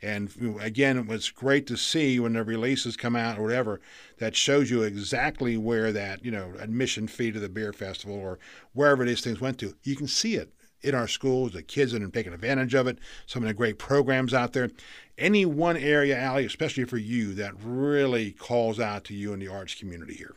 And 0.01 0.58
again, 0.60 0.98
it 0.98 1.08
was 1.08 1.32
great 1.32 1.66
to 1.68 1.77
see 1.77 2.20
when 2.20 2.34
the 2.34 2.44
releases 2.44 2.96
come 2.96 3.16
out 3.16 3.39
or 3.39 3.44
whatever 3.44 3.82
that 4.20 4.36
shows 4.36 4.70
you 4.70 4.84
exactly 4.84 5.58
where 5.58 5.92
that 5.92 6.24
you 6.24 6.32
know 6.32 6.54
admission 6.60 7.08
fee 7.08 7.32
to 7.32 7.39
the 7.39 7.50
beer 7.50 7.74
festival 7.74 8.16
or 8.16 8.38
wherever 8.74 9.06
these 9.06 9.22
things 9.22 9.42
went 9.42 9.58
to. 9.60 9.75
You 9.84 9.96
can 9.96 10.08
see 10.08 10.36
it 10.36 10.54
in 10.82 10.94
our 10.94 11.08
schools. 11.08 11.54
The 11.54 11.63
kids 11.63 11.92
that 11.92 12.04
are 12.04 12.10
taking 12.10 12.34
advantage 12.34 12.74
of 12.75 12.88
it. 12.88 13.00
Some 13.25 13.44
of 13.44 13.48
the 13.48 13.54
great 13.54 13.80
programs 13.80 14.34
out 14.34 14.54
there. 14.54 14.70
Any 15.18 15.46
one 15.46 15.77
area, 15.77 16.18
Allie, 16.18 16.46
especially 16.46 16.84
for 16.84 16.98
you, 16.98 17.34
that 17.34 17.54
really 17.60 18.32
calls 18.32 18.80
out 18.80 19.04
to 19.06 19.16
you 19.16 19.34
in 19.34 19.39
the 19.39 19.48
arts 19.48 19.74
community 19.74 20.13
here. 20.13 20.36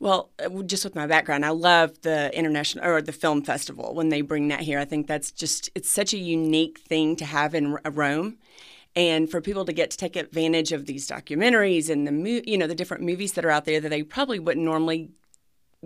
Well, 0.00 0.30
uh, 0.38 0.62
just 0.62 0.84
with 0.84 0.94
my 0.94 1.06
background, 1.06 1.44
I 1.44 1.50
love 1.50 2.00
the 2.02 2.36
international 2.36 2.86
or 2.86 3.02
the 3.02 3.12
film 3.12 3.42
festival 3.42 3.94
when 3.94 4.10
they 4.10 4.20
bring 4.20 4.48
that 4.48 4.60
here. 4.60 4.78
I 4.78 4.84
think 4.84 5.06
that's 5.06 5.32
just 5.32 5.70
it's 5.74 5.90
such 5.90 6.14
a 6.14 6.18
unique 6.18 6.78
thing 6.78 7.16
to 7.16 7.24
have 7.24 7.54
in 7.54 7.74
Rome 7.84 8.38
and 8.94 9.30
for 9.30 9.40
people 9.40 9.64
to 9.64 9.72
get 9.72 9.90
to 9.90 9.96
take 9.96 10.16
advantage 10.16 10.72
of 10.72 10.86
these 10.86 11.08
documentaries 11.08 11.90
and 11.90 12.06
the 12.06 12.42
you 12.46 12.56
know 12.56 12.66
the 12.66 12.74
different 12.74 13.02
movies 13.02 13.32
that 13.32 13.44
are 13.44 13.50
out 13.50 13.64
there 13.64 13.80
that 13.80 13.88
they 13.88 14.02
probably 14.02 14.38
wouldn't 14.38 14.64
normally 14.64 15.10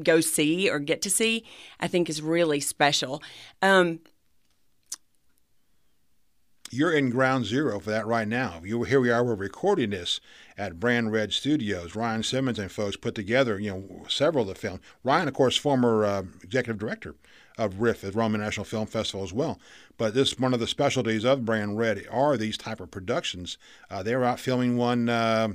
go 0.02 0.20
see 0.20 0.70
or 0.70 0.78
get 0.78 1.02
to 1.02 1.10
see, 1.10 1.44
I 1.80 1.86
think 1.88 2.08
is 2.08 2.22
really 2.22 2.60
special. 2.60 3.22
Um, 3.60 4.00
you're 6.72 6.92
in 6.92 7.10
ground 7.10 7.44
zero 7.44 7.78
for 7.78 7.90
that 7.90 8.06
right 8.06 8.26
now. 8.26 8.62
You 8.64 8.84
here 8.84 9.00
we 9.00 9.10
are. 9.10 9.22
We're 9.22 9.34
recording 9.34 9.90
this 9.90 10.20
at 10.56 10.80
Brand 10.80 11.12
Red 11.12 11.32
Studios. 11.32 11.94
Ryan 11.94 12.22
Simmons 12.22 12.58
and 12.58 12.72
folks 12.72 12.96
put 12.96 13.14
together, 13.14 13.58
you 13.58 13.70
know, 13.70 14.06
several 14.08 14.48
of 14.48 14.48
the 14.48 14.54
films. 14.54 14.80
Ryan, 15.04 15.28
of 15.28 15.34
course, 15.34 15.56
former 15.56 16.04
uh, 16.04 16.22
executive 16.42 16.78
director 16.78 17.14
of 17.58 17.82
RIFF, 17.82 18.04
at 18.04 18.14
Rome 18.14 18.34
International 18.34 18.64
Film 18.64 18.86
Festival 18.86 19.22
as 19.22 19.34
well. 19.34 19.60
But 19.98 20.14
this 20.14 20.38
one 20.38 20.54
of 20.54 20.60
the 20.60 20.66
specialties 20.66 21.26
of 21.26 21.44
Brand 21.44 21.76
Red 21.76 22.06
are 22.10 22.38
these 22.38 22.56
type 22.56 22.80
of 22.80 22.90
productions. 22.90 23.58
Uh, 23.90 24.02
they 24.02 24.16
were 24.16 24.24
out 24.24 24.40
filming 24.40 24.78
one 24.78 25.10
uh, 25.10 25.48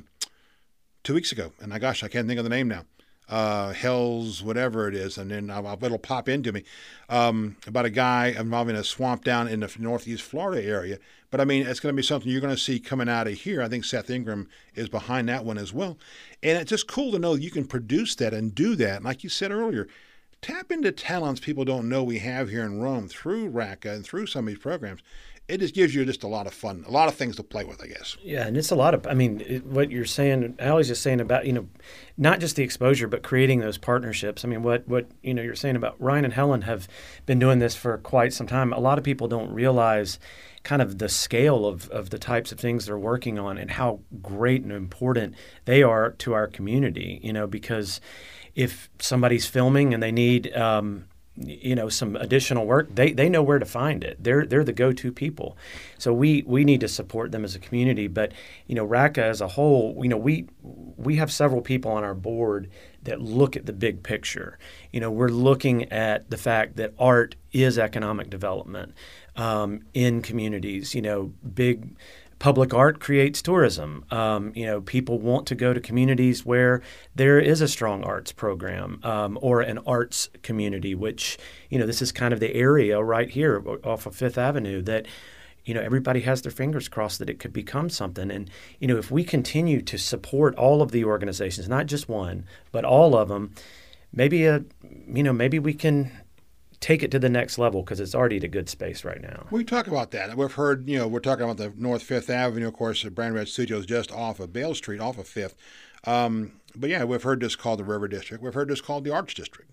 two 1.04 1.16
weeks 1.16 1.32
ago, 1.32 1.52
and 1.60 1.74
I 1.74 1.80
gosh, 1.80 2.04
I 2.04 2.10
can't 2.10 2.28
think 2.28 2.38
of 2.38 2.44
the 2.44 2.50
name 2.50 2.68
now. 2.68 2.84
Uh, 3.30 3.74
Hell's 3.74 4.42
whatever 4.42 4.88
it 4.88 4.96
is, 4.96 5.18
and 5.18 5.30
then 5.32 5.50
I'll, 5.50 5.78
it'll 5.82 5.98
pop 5.98 6.30
into 6.30 6.54
me 6.54 6.64
um, 7.10 7.58
about 7.68 7.86
a 7.86 7.90
guy 7.90 8.28
involving 8.28 8.76
a 8.76 8.84
swamp 8.84 9.24
down 9.24 9.48
in 9.50 9.60
the 9.60 9.76
northeast 9.80 10.24
Florida 10.24 10.66
area. 10.66 10.98
But 11.30 11.42
I 11.42 11.46
mean, 11.46 11.68
it's 11.68 11.82
going 11.82 11.94
to 11.94 11.98
be 11.98 12.06
something 12.06 12.32
you're 12.32 12.40
going 12.40 12.56
to 12.56 12.62
see 12.62 12.80
coming 12.80 13.10
out 13.10 13.28
of 13.28 13.34
here. 13.34 13.62
I 13.62 13.68
think 13.68 13.84
Seth 13.84 14.10
Ingram 14.10 14.48
is 14.76 14.88
behind 14.88 15.28
that 15.28 15.44
one 15.44 15.58
as 15.58 15.74
well, 15.74 15.98
and 16.42 16.58
it's 16.58 16.70
just 16.70 16.88
cool 16.88 17.12
to 17.12 17.20
know 17.20 17.36
you 17.36 17.52
can 17.52 17.66
produce 17.66 18.16
that 18.16 18.34
and 18.34 18.56
do 18.56 18.76
that. 18.76 19.04
Like 19.04 19.24
you 19.24 19.30
said 19.30 19.52
earlier, 19.52 19.90
tap 20.42 20.72
into 20.72 20.92
talents 20.94 21.42
people 21.42 21.66
don't 21.66 21.90
know 21.90 22.04
we 22.04 22.20
have 22.20 22.50
here 22.50 22.64
in 22.64 22.80
Rome 22.80 23.10
through 23.10 23.50
RACA 23.50 23.92
and 23.92 24.06
through 24.06 24.28
some 24.28 24.48
of 24.48 24.54
these 24.54 24.60
programs. 24.60 25.02
It 25.48 25.62
just 25.62 25.74
gives 25.74 25.96
you 25.96 26.04
just 26.04 26.24
a 26.24 26.28
lot 26.28 26.46
of 26.46 26.54
fun, 26.54 26.84
a 26.86 26.92
lot 26.92 27.08
of 27.08 27.16
things 27.16 27.38
to 27.38 27.44
play 27.44 27.64
with, 27.64 27.82
I 27.82 27.88
guess. 27.88 28.18
Yeah, 28.22 28.46
and 28.46 28.58
it's 28.58 28.72
a 28.72 28.76
lot 28.76 28.94
of. 28.94 29.08
I 29.08 29.14
mean, 29.14 29.42
it, 29.48 29.66
what 29.66 29.92
you're 29.92 30.04
saying, 30.04 30.56
Allie's 30.60 30.90
just 30.90 31.02
saying 31.02 31.22
about 31.22 31.46
you 31.46 31.54
know, 31.54 31.68
not 32.18 32.42
just 32.42 32.58
the 32.58 32.64
exposure, 32.64 33.08
but 33.08 33.24
creating 33.24 33.62
those 33.62 33.78
partnerships. 33.78 34.44
I 34.44 34.50
mean, 34.50 34.62
what 34.62 34.86
what 34.88 35.10
you 35.24 35.34
know 35.34 35.42
you're 35.42 35.56
saying 35.56 35.78
about 35.78 35.96
Ryan 36.02 36.26
and 36.26 36.34
Helen 36.34 36.64
have 36.64 36.90
been 37.26 37.40
doing 37.40 37.60
this 37.60 37.76
for 37.76 37.98
quite 37.98 38.34
some 38.34 38.46
time. 38.46 38.74
A 38.74 38.80
lot 38.80 38.98
of 38.98 39.06
people 39.06 39.30
don't 39.30 39.54
realize 39.54 40.20
kind 40.64 40.82
of 40.82 40.98
the 40.98 41.08
scale 41.08 41.66
of, 41.66 41.90
of 41.92 42.10
the 42.10 42.20
types 42.20 42.52
of 42.52 42.60
things 42.60 42.88
they're 42.88 43.00
working 43.00 43.40
on 43.40 43.58
and 43.58 43.72
how 43.72 44.02
great 44.22 44.64
and 44.64 44.72
important 44.74 45.34
they 45.64 45.82
are 45.82 46.12
to 46.12 46.34
our 46.34 46.48
community. 46.48 47.22
You 47.24 47.32
know, 47.32 47.48
because 47.48 48.02
if 48.54 48.90
somebody's 49.00 49.46
filming 49.46 49.94
and 49.94 50.04
they 50.04 50.12
need 50.12 50.54
um, 50.58 51.06
you 51.46 51.76
know 51.76 51.90
some 51.90 52.16
additional 52.16 52.66
work 52.66 52.94
they, 52.94 53.12
they 53.12 53.30
know 53.30 53.44
where 53.44 53.60
to 53.60 53.66
find 53.66 54.04
it. 54.04 54.18
They're 54.20 54.46
they're 54.46 54.64
the 54.64 54.74
go-to 54.74 55.12
people. 55.12 55.58
So 55.98 56.14
we 56.14 56.44
we 56.46 56.64
need 56.64 56.82
to 56.82 56.88
support 56.88 57.32
them 57.32 57.44
as 57.44 57.56
a 57.56 57.60
community. 57.60 58.08
But 58.08 58.32
you 58.66 58.76
know 58.76 58.86
RACA 58.86 59.24
as 59.24 59.42
a 59.42 59.48
whole 59.48 60.00
you 60.02 60.10
know 60.10 60.18
we 60.18 60.48
we 60.62 61.18
have 61.18 61.32
several 61.32 61.62
people 61.62 61.92
on 61.92 62.04
our 62.04 62.16
board 62.16 62.70
that 63.04 63.22
look 63.22 63.56
at 63.56 63.66
the 63.66 63.74
big 63.74 64.04
picture. 64.04 64.58
You 64.92 65.00
know 65.00 65.12
we're 65.12 65.30
looking 65.30 65.92
at 65.92 66.30
the 66.30 66.38
fact 66.38 66.76
that 66.78 66.94
art 66.98 67.36
is 67.52 67.78
economic 67.78 68.30
development 68.30 68.94
um, 69.36 69.82
in 69.94 70.22
communities 70.22 70.96
you 70.96 71.02
know 71.02 71.34
big 71.54 71.96
public 72.40 72.74
art 72.74 73.00
creates 73.00 73.42
tourism. 73.42 74.06
Um, 74.12 74.52
you 74.56 74.66
know, 74.66 74.82
people 74.82 75.20
want 75.20 75.48
to 75.48 75.56
go 75.56 75.74
to 75.74 75.82
communities 75.82 76.46
where 76.46 76.82
there 77.16 77.40
is 77.40 77.62
a 77.62 77.68
strong 77.68 78.04
arts 78.04 78.32
program 78.32 79.00
um, 79.04 79.40
or 79.42 79.62
an 79.62 79.80
arts 79.80 80.30
community, 80.44 80.94
which, 80.94 81.38
you 81.70 81.80
know, 81.80 81.86
this 81.86 82.02
is 82.02 82.12
kind 82.12 82.34
of 82.34 82.40
the 82.40 82.54
area 82.54 83.02
right 83.02 83.30
here 83.30 83.64
off 83.84 84.06
of 84.06 84.16
Fifth 84.16 84.38
Avenue 84.38 84.82
that, 84.84 85.08
you 85.66 85.74
know, 85.74 85.82
everybody 85.82 86.22
has 86.22 86.44
their 86.44 86.52
fingers 86.52 86.88
crossed 86.88 87.20
that 87.20 87.30
it 87.30 87.40
could 87.40 87.54
become 87.54 87.90
something. 87.90 88.30
And, 88.32 88.50
you 88.80 88.88
know, 88.88 88.98
if 88.98 89.12
we 89.12 89.24
continue 89.24 89.82
to 89.82 89.98
support 89.98 90.56
all 90.56 90.82
of 90.82 90.92
the 90.92 91.04
organizations, 91.04 91.68
not 91.68 91.88
just 91.88 92.08
one, 92.08 92.46
but 92.72 92.86
all 92.86 93.16
of 93.16 93.30
them, 93.30 93.54
maybe 94.14 94.46
a, 94.46 94.64
you 95.08 95.24
know, 95.24 95.34
maybe 95.34 95.60
we 95.60 95.74
can 95.74 96.12
take 96.80 97.04
it 97.04 97.12
to 97.12 97.20
the 97.20 97.30
next 97.30 97.58
level 97.58 97.82
because 97.82 98.00
it's 98.00 98.14
already 98.14 98.38
at 98.38 98.44
a 98.44 98.48
good 98.48 98.70
space 98.70 99.04
right 99.04 99.22
now. 99.22 99.48
We 99.50 99.64
talk 99.64 99.88
about 99.88 100.12
that. 100.12 100.36
We've 100.38 100.52
heard, 100.52 100.88
you 100.88 100.98
know, 100.98 101.08
we're 101.08 101.20
talking 101.20 101.44
about 101.44 101.58
the 101.58 101.74
North 101.76 102.04
Fifth 102.04 102.30
Avenue, 102.30 102.68
of 102.68 102.74
course, 102.74 103.04
the 103.04 103.12
Brand 103.12 103.36
Red 103.36 103.48
Studios 103.48 103.86
just 103.86 104.12
off 104.12 104.40
of 104.40 104.54
Bale 104.54 104.76
Street, 104.76 105.00
off 105.00 105.18
of 105.18 105.28
Fifth. 105.28 105.56
Um, 106.06 106.54
but 106.76 106.90
yeah, 106.90 107.04
we've 107.04 107.24
heard 107.24 107.40
this 107.40 107.56
called 107.56 107.80
the 107.80 107.84
River 107.84 108.08
District. 108.08 108.44
We've 108.44 108.54
heard 108.54 108.70
this 108.70 108.82
called 108.82 109.04
the 109.04 109.14
Arts 109.14 109.34
District. 109.34 109.72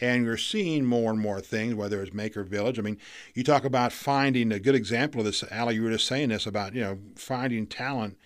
And 0.00 0.24
you're 0.24 0.36
seeing 0.36 0.84
more 0.84 1.10
and 1.10 1.20
more 1.20 1.40
things, 1.40 1.74
whether 1.74 2.00
it's 2.00 2.14
Maker 2.14 2.44
Village. 2.44 2.78
I 2.78 2.82
mean, 2.82 2.98
you 3.34 3.42
talk 3.42 3.64
about 3.64 3.92
finding 3.92 4.52
a 4.52 4.60
good 4.60 4.76
example 4.76 5.20
of 5.20 5.26
this. 5.26 5.42
Allie, 5.50 5.74
you 5.74 5.82
were 5.82 5.90
just 5.90 6.06
saying 6.06 6.28
this 6.28 6.46
about, 6.46 6.74
you 6.74 6.80
know, 6.80 6.98
finding 7.16 7.66
talent 7.66 8.16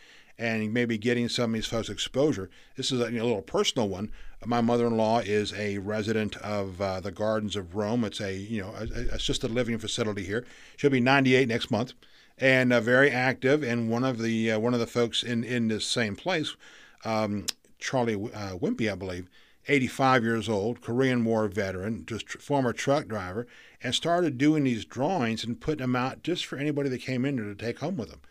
and 0.42 0.74
maybe 0.74 0.98
getting 0.98 1.28
some 1.28 1.50
of 1.50 1.54
these 1.54 1.66
folks 1.66 1.88
exposure. 1.88 2.50
This 2.76 2.90
is 2.90 3.00
a, 3.00 3.04
you 3.04 3.18
know, 3.18 3.24
a 3.24 3.26
little 3.26 3.42
personal 3.42 3.88
one. 3.88 4.10
My 4.44 4.60
mother-in-law 4.60 5.20
is 5.20 5.52
a 5.52 5.78
resident 5.78 6.36
of 6.38 6.80
uh, 6.80 6.98
the 6.98 7.12
Gardens 7.12 7.54
of 7.54 7.76
Rome. 7.76 8.02
It's 8.02 8.20
a 8.20 8.34
you 8.34 8.60
know 8.60 8.74
a, 8.76 9.14
assisted 9.14 9.52
living 9.52 9.78
facility 9.78 10.24
here. 10.24 10.44
She'll 10.76 10.90
be 10.90 11.00
98 11.00 11.46
next 11.46 11.70
month, 11.70 11.92
and 12.38 12.72
uh, 12.72 12.80
very 12.80 13.08
active. 13.08 13.62
And 13.62 13.88
one 13.88 14.02
of 14.02 14.18
the 14.18 14.50
uh, 14.50 14.58
one 14.58 14.74
of 14.74 14.80
the 14.80 14.86
folks 14.88 15.22
in 15.22 15.44
in 15.44 15.68
this 15.68 15.86
same 15.86 16.16
place, 16.16 16.56
um, 17.04 17.46
Charlie 17.78 18.14
uh, 18.14 18.56
Wimpy, 18.56 18.90
I 18.90 18.96
believe, 18.96 19.30
85 19.68 20.24
years 20.24 20.48
old, 20.48 20.80
Korean 20.80 21.24
War 21.24 21.46
veteran, 21.46 22.04
just 22.04 22.26
tr- 22.26 22.38
former 22.38 22.72
truck 22.72 23.06
driver, 23.06 23.46
and 23.80 23.94
started 23.94 24.38
doing 24.38 24.64
these 24.64 24.84
drawings 24.84 25.44
and 25.44 25.60
putting 25.60 25.82
them 25.82 25.94
out 25.94 26.24
just 26.24 26.44
for 26.44 26.58
anybody 26.58 26.88
that 26.88 27.00
came 27.00 27.24
in 27.24 27.36
there 27.36 27.44
to 27.44 27.54
take 27.54 27.78
home 27.78 27.96
with 27.96 28.10
them. 28.10 28.22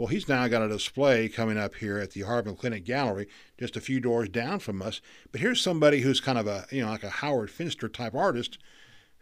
Well, 0.00 0.06
he's 0.06 0.30
now 0.30 0.48
got 0.48 0.62
a 0.62 0.68
display 0.68 1.28
coming 1.28 1.58
up 1.58 1.74
here 1.74 1.98
at 1.98 2.12
the 2.12 2.22
Harvard 2.22 2.56
Clinic 2.56 2.86
Gallery, 2.86 3.28
just 3.58 3.76
a 3.76 3.82
few 3.82 4.00
doors 4.00 4.30
down 4.30 4.58
from 4.60 4.80
us. 4.80 5.02
But 5.30 5.42
here's 5.42 5.60
somebody 5.60 6.00
who's 6.00 6.22
kind 6.22 6.38
of 6.38 6.46
a, 6.46 6.64
you 6.70 6.80
know, 6.80 6.88
like 6.88 7.02
a 7.02 7.10
Howard 7.10 7.50
Finster 7.50 7.86
type 7.86 8.14
artist 8.14 8.56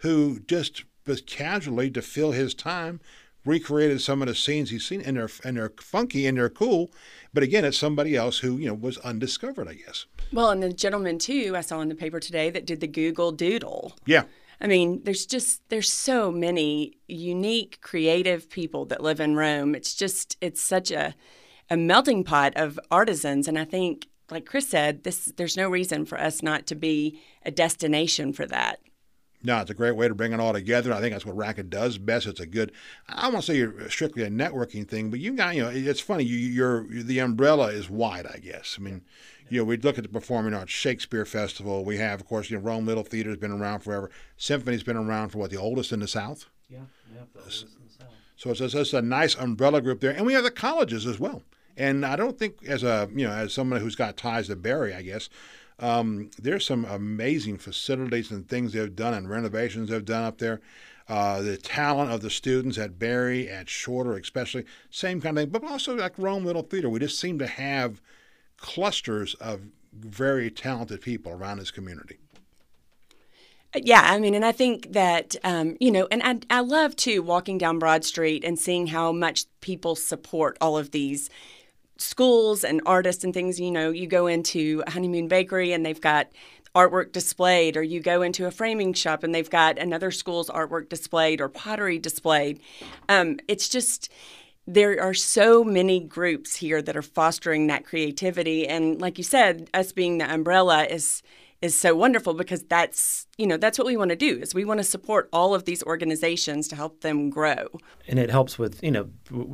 who 0.02 0.38
just 0.38 0.84
was 1.04 1.20
casually 1.20 1.90
to 1.90 2.00
fill 2.00 2.30
his 2.30 2.54
time 2.54 3.00
recreated 3.44 4.00
some 4.00 4.22
of 4.22 4.28
the 4.28 4.36
scenes 4.36 4.70
he's 4.70 4.86
seen 4.86 5.00
and 5.00 5.16
they're 5.16 5.30
and 5.42 5.56
they're 5.56 5.72
funky 5.80 6.28
and 6.28 6.38
they're 6.38 6.48
cool. 6.48 6.92
But 7.34 7.42
again 7.42 7.64
it's 7.64 7.76
somebody 7.76 8.14
else 8.14 8.38
who 8.38 8.56
you 8.58 8.68
know 8.68 8.74
was 8.74 8.98
undiscovered 8.98 9.66
i 9.66 9.74
guess. 9.74 10.06
Well 10.32 10.50
and 10.50 10.62
the 10.62 10.72
gentleman 10.72 11.18
too 11.18 11.54
i 11.56 11.60
saw 11.60 11.80
in 11.80 11.88
the 11.88 11.96
paper 11.96 12.20
today 12.20 12.50
that 12.50 12.66
did 12.66 12.80
the 12.80 12.86
google 12.86 13.32
doodle. 13.32 13.96
Yeah 14.06 14.24
I 14.60 14.66
mean, 14.66 15.02
there's 15.04 15.26
just 15.26 15.62
there's 15.68 15.90
so 15.92 16.32
many 16.32 16.98
unique, 17.06 17.78
creative 17.80 18.50
people 18.50 18.84
that 18.86 19.02
live 19.02 19.20
in 19.20 19.36
Rome. 19.36 19.74
It's 19.74 19.94
just 19.94 20.36
it's 20.40 20.60
such 20.60 20.90
a 20.90 21.14
a 21.70 21.76
melting 21.76 22.24
pot 22.24 22.54
of 22.56 22.80
artisans, 22.90 23.46
and 23.46 23.58
I 23.58 23.64
think, 23.64 24.08
like 24.30 24.46
Chris 24.46 24.68
said, 24.68 25.04
this 25.04 25.26
there's 25.36 25.56
no 25.56 25.68
reason 25.68 26.04
for 26.04 26.20
us 26.20 26.42
not 26.42 26.66
to 26.68 26.74
be 26.74 27.20
a 27.44 27.50
destination 27.50 28.32
for 28.32 28.46
that. 28.46 28.80
No, 29.42 29.60
it's 29.60 29.70
a 29.70 29.74
great 29.74 29.94
way 29.94 30.08
to 30.08 30.14
bring 30.14 30.32
it 30.32 30.40
all 30.40 30.52
together. 30.52 30.92
I 30.92 31.00
think 31.00 31.12
that's 31.12 31.24
what 31.24 31.36
RACA 31.36 31.70
does 31.70 31.96
best. 31.96 32.26
It's 32.26 32.40
a 32.40 32.46
good. 32.46 32.72
I 33.08 33.28
won't 33.28 33.44
say 33.44 33.56
you're 33.56 33.88
strictly 33.88 34.24
a 34.24 34.30
networking 34.30 34.86
thing, 34.86 35.10
but 35.10 35.20
you 35.20 35.32
got 35.34 35.54
you 35.54 35.62
know 35.62 35.68
it's 35.68 36.00
funny. 36.00 36.24
You, 36.24 36.36
you're 36.36 36.86
the 36.88 37.20
umbrella 37.20 37.68
is 37.68 37.88
wide, 37.88 38.26
I 38.26 38.38
guess. 38.38 38.76
I 38.78 38.82
mean, 38.82 39.02
you 39.48 39.58
know, 39.58 39.64
we 39.64 39.76
look 39.76 39.96
at 39.96 40.04
the 40.04 40.10
performing 40.10 40.54
arts, 40.54 40.72
Shakespeare 40.72 41.24
Festival. 41.24 41.84
We 41.84 41.98
have, 41.98 42.20
of 42.20 42.26
course, 42.26 42.50
you 42.50 42.58
know, 42.58 42.62
Rome 42.62 42.86
Little 42.86 43.04
Theater 43.04 43.30
has 43.30 43.38
been 43.38 43.52
around 43.52 43.80
forever. 43.80 44.10
Symphony's 44.36 44.82
been 44.82 44.96
around 44.96 45.30
for 45.30 45.38
what, 45.38 45.50
the 45.50 45.56
oldest 45.56 45.92
in 45.92 46.00
the 46.00 46.08
South? 46.08 46.46
Yeah, 46.68 46.80
yeah, 47.14 47.22
the 47.32 47.40
oldest 47.40 47.62
in 47.62 47.86
the 47.86 47.92
South. 47.92 48.08
So 48.36 48.50
it's, 48.50 48.74
it's 48.74 48.92
a 48.92 49.02
nice 49.02 49.34
umbrella 49.34 49.80
group 49.80 50.00
there. 50.00 50.10
And 50.10 50.26
we 50.26 50.34
have 50.34 50.44
the 50.44 50.50
colleges 50.50 51.06
as 51.06 51.18
well. 51.18 51.42
And 51.76 52.04
I 52.04 52.16
don't 52.16 52.38
think, 52.38 52.64
as 52.66 52.82
a, 52.82 53.08
you 53.14 53.26
know, 53.26 53.32
as 53.32 53.54
someone 53.54 53.80
who's 53.80 53.94
got 53.94 54.16
ties 54.16 54.48
to 54.48 54.56
Berry, 54.56 54.92
I 54.94 55.02
guess, 55.02 55.28
um, 55.78 56.30
there's 56.38 56.66
some 56.66 56.84
amazing 56.84 57.58
facilities 57.58 58.30
and 58.30 58.48
things 58.48 58.72
they've 58.72 58.94
done 58.94 59.14
and 59.14 59.28
renovations 59.28 59.90
they've 59.90 60.04
done 60.04 60.24
up 60.24 60.38
there. 60.38 60.60
Uh, 61.08 61.40
the 61.40 61.56
talent 61.56 62.12
of 62.12 62.20
the 62.20 62.30
students 62.30 62.76
at 62.76 62.98
Berry, 62.98 63.48
at 63.48 63.68
Shorter, 63.68 64.16
especially, 64.16 64.64
same 64.90 65.20
kind 65.20 65.38
of 65.38 65.44
thing. 65.44 65.50
But 65.50 65.64
also 65.64 65.96
like 65.96 66.12
Rome 66.18 66.44
Little 66.44 66.62
Theater, 66.62 66.88
we 66.90 67.00
just 67.00 67.18
seem 67.18 67.38
to 67.38 67.46
have– 67.46 68.00
clusters 68.58 69.34
of 69.34 69.62
very 69.92 70.50
talented 70.50 71.00
people 71.00 71.32
around 71.32 71.58
this 71.58 71.70
community. 71.70 72.18
Yeah, 73.74 74.02
I 74.02 74.18
mean, 74.18 74.34
and 74.34 74.44
I 74.44 74.52
think 74.52 74.92
that 74.92 75.36
um, 75.44 75.76
you 75.78 75.90
know, 75.90 76.08
and 76.10 76.22
I, 76.22 76.58
I 76.58 76.60
love 76.60 76.96
too 76.96 77.22
walking 77.22 77.58
down 77.58 77.78
Broad 77.78 78.04
Street 78.04 78.44
and 78.44 78.58
seeing 78.58 78.88
how 78.88 79.12
much 79.12 79.44
people 79.60 79.94
support 79.94 80.56
all 80.60 80.78
of 80.78 80.90
these 80.90 81.28
schools 81.98 82.64
and 82.64 82.80
artists 82.86 83.24
and 83.24 83.34
things. 83.34 83.60
You 83.60 83.70
know, 83.70 83.90
you 83.90 84.06
go 84.06 84.26
into 84.26 84.82
a 84.86 84.90
Honeymoon 84.90 85.28
Bakery 85.28 85.72
and 85.72 85.84
they've 85.84 86.00
got 86.00 86.28
artwork 86.74 87.12
displayed, 87.12 87.76
or 87.76 87.82
you 87.82 88.00
go 88.00 88.22
into 88.22 88.46
a 88.46 88.50
framing 88.50 88.92
shop 88.92 89.22
and 89.22 89.34
they've 89.34 89.50
got 89.50 89.78
another 89.78 90.10
school's 90.10 90.48
artwork 90.48 90.88
displayed 90.88 91.40
or 91.40 91.48
pottery 91.48 91.98
displayed. 91.98 92.60
Um, 93.08 93.38
it's 93.48 93.68
just 93.68 94.10
there 94.66 95.00
are 95.02 95.14
so 95.14 95.64
many 95.64 95.98
groups 95.98 96.56
here 96.56 96.82
that 96.82 96.96
are 96.96 97.02
fostering 97.02 97.66
that 97.66 97.84
creativity, 97.84 98.68
and 98.68 99.00
like 99.00 99.18
you 99.18 99.24
said, 99.24 99.68
us 99.72 99.92
being 99.92 100.18
the 100.18 100.32
umbrella 100.32 100.84
is 100.84 101.22
is 101.60 101.78
so 101.78 101.94
wonderful 101.94 102.34
because 102.34 102.62
that's 102.64 103.26
you 103.36 103.46
know 103.46 103.56
that's 103.56 103.78
what 103.78 103.86
we 103.86 103.96
want 103.96 104.10
to 104.10 104.16
do 104.16 104.38
is 104.38 104.54
we 104.54 104.64
want 104.64 104.78
to 104.78 104.84
support 104.84 105.28
all 105.32 105.54
of 105.54 105.64
these 105.64 105.82
organizations 105.82 106.68
to 106.68 106.76
help 106.76 107.00
them 107.00 107.30
grow. 107.30 107.66
And 108.06 108.18
it 108.18 108.30
helps 108.30 108.58
with 108.58 108.82
you 108.82 108.90
know 108.90 109.08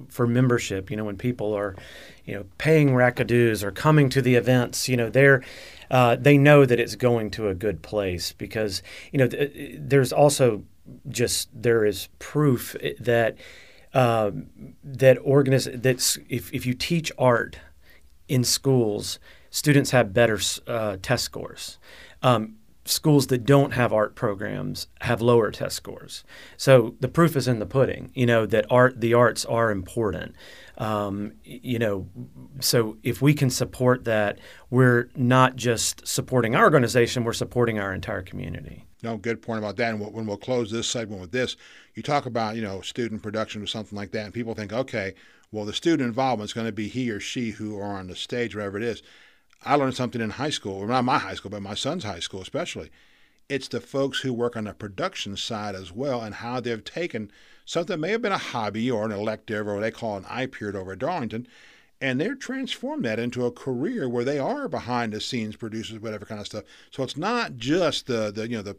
for 0.09 0.27
membership 0.27 0.91
you 0.91 0.97
know 0.97 1.05
when 1.05 1.17
people 1.17 1.55
are 1.55 1.75
you 2.25 2.35
know 2.35 2.45
paying 2.59 2.95
RACA 2.95 3.27
dues 3.27 3.65
or 3.65 3.71
coming 3.71 4.09
to 4.11 4.21
the 4.21 4.35
events 4.35 4.89
you 4.89 4.97
know 4.97 5.09
they're 5.09 5.43
uh, 5.91 6.17
they 6.17 6.37
know 6.37 6.67
that 6.67 6.79
it's 6.79 6.95
going 6.95 7.31
to 7.33 7.49
a 7.49 7.55
good 7.55 7.83
place 7.83 8.33
because 8.33 8.83
you 9.13 9.19
know 9.19 9.27
th- 9.27 9.77
there's 9.79 10.13
also 10.13 10.65
just 11.09 11.49
there 11.55 11.85
is 11.85 12.09
proof 12.19 12.77
that 13.01 13.37
uh, 13.95 14.31
that 14.83 15.19
organiz- 15.21 15.83
that's 15.83 16.19
if, 16.29 16.53
if 16.53 16.67
you 16.67 16.75
teach 16.75 17.13
art 17.17 17.59
in 18.29 18.43
schools 18.43 19.19
students 19.55 19.93
have 19.93 20.13
better 20.13 20.39
uh, 20.67 20.97
test 21.01 21.23
scores. 21.25 21.79
Um, 22.23 22.57
schools 22.85 23.29
that 23.29 23.47
don't 23.47 23.73
have 23.73 23.93
art 23.93 24.17
programs 24.17 24.89
have 25.01 25.23
lower 25.23 25.53
test 25.53 25.77
scores. 25.77 26.25
So 26.57 26.97
the 26.99 27.09
proof 27.09 27.37
is 27.37 27.47
in 27.47 27.61
the 27.61 27.67
pudding. 27.67 28.11
You 28.15 28.27
know 28.27 28.47
that 28.47 28.67
art, 28.69 29.01
the 29.01 29.15
arts 29.15 29.45
are 29.45 29.71
important. 29.71 30.35
Um, 30.77 31.35
you 31.45 31.79
know, 31.79 32.09
so 32.59 32.97
if 33.05 33.23
we 33.23 33.33
can 33.33 33.49
support 33.49 34.05
that, 34.05 34.41
we're 34.71 35.09
not 35.15 35.55
just 35.55 36.07
supporting 36.07 36.57
our 36.57 36.65
organization; 36.65 37.23
we're 37.23 37.33
supporting 37.33 37.79
our 37.79 37.95
entire 37.95 38.23
community. 38.23 38.87
No, 39.05 39.17
good 39.19 39.41
point 39.41 39.59
about 39.59 39.77
that. 39.77 39.95
And 39.95 40.01
when 40.13 40.27
we'll 40.27 40.37
close 40.37 40.71
this 40.71 40.89
segment 40.89 41.21
with 41.21 41.31
this, 41.31 41.57
you 41.95 42.03
talk 42.03 42.27
about 42.27 42.57
you 42.57 42.63
know 42.63 42.81
student 42.81 43.23
production 43.23 43.63
or 43.63 43.67
something 43.67 43.97
like 43.97 44.11
that, 44.11 44.25
and 44.25 44.35
people 44.35 44.55
think, 44.55 44.73
okay, 44.73 45.15
well 45.53 45.65
the 45.65 45.73
student 45.73 46.09
involvement 46.09 46.51
is 46.51 46.53
going 46.53 46.67
to 46.67 46.73
be 46.73 46.89
he 46.89 47.09
or 47.11 47.21
she 47.21 47.51
who 47.51 47.79
are 47.79 47.97
on 47.97 48.09
the 48.09 48.17
stage, 48.17 48.57
wherever 48.57 48.77
it 48.77 48.83
is. 48.83 49.01
I 49.65 49.77
learned 49.77 49.95
something 49.95 50.21
in 50.21 50.31
high 50.31 50.51
school, 50.51 50.77
or 50.77 50.87
not 50.87 51.05
my 51.05 51.19
high 51.19 51.35
school, 51.35 51.51
but 51.51 51.63
my 51.63 51.75
son's 51.75 52.05
high 52.05 52.21
school 52.21 52.43
especially. 52.43 52.91
It's 53.49 53.69
the 53.69 53.81
folks 53.81 54.21
who 54.21 54.33
work 54.33 54.57
on 54.57 54.65
the 54.65 54.73
production 54.73 55.37
side 55.37 55.75
as 55.75 55.93
well 55.93 56.23
and 56.23 56.37
how 56.37 56.61
they've 56.61 56.83
taken 56.83 57.31
something 57.65 57.95
that 57.95 57.99
may 57.99 58.11
have 58.11 58.23
been 58.23 58.33
a 58.33 58.39
hobby 58.39 58.91
or 58.91 59.05
an 59.05 59.13
elective 59.13 59.67
or 59.67 59.75
what 59.75 59.81
they 59.81 59.91
call 59.91 60.17
an 60.17 60.25
I 60.29 60.47
period 60.47 60.77
over 60.77 60.93
at 60.93 60.99
Darlington, 60.99 61.47
and 62.01 62.21
they're 62.21 62.35
transformed 62.35 63.05
that 63.05 63.19
into 63.19 63.47
a 63.47 63.53
career 63.53 64.09
where 64.09 64.25
they 64.25 64.39
are 64.39 64.69
behind 64.69 65.13
the 65.13 65.21
scenes 65.21 65.57
producers, 65.57 66.01
whatever 66.01 66.27
kind 66.27 66.41
of 66.41 66.47
stuff. 66.47 66.65
So 66.91 67.03
it's 67.03 67.17
not 67.17 67.57
just 67.57 68.07
the, 68.07 68.31
the 68.31 68.49
you 68.49 68.57
know 68.57 68.63
the 68.63 68.77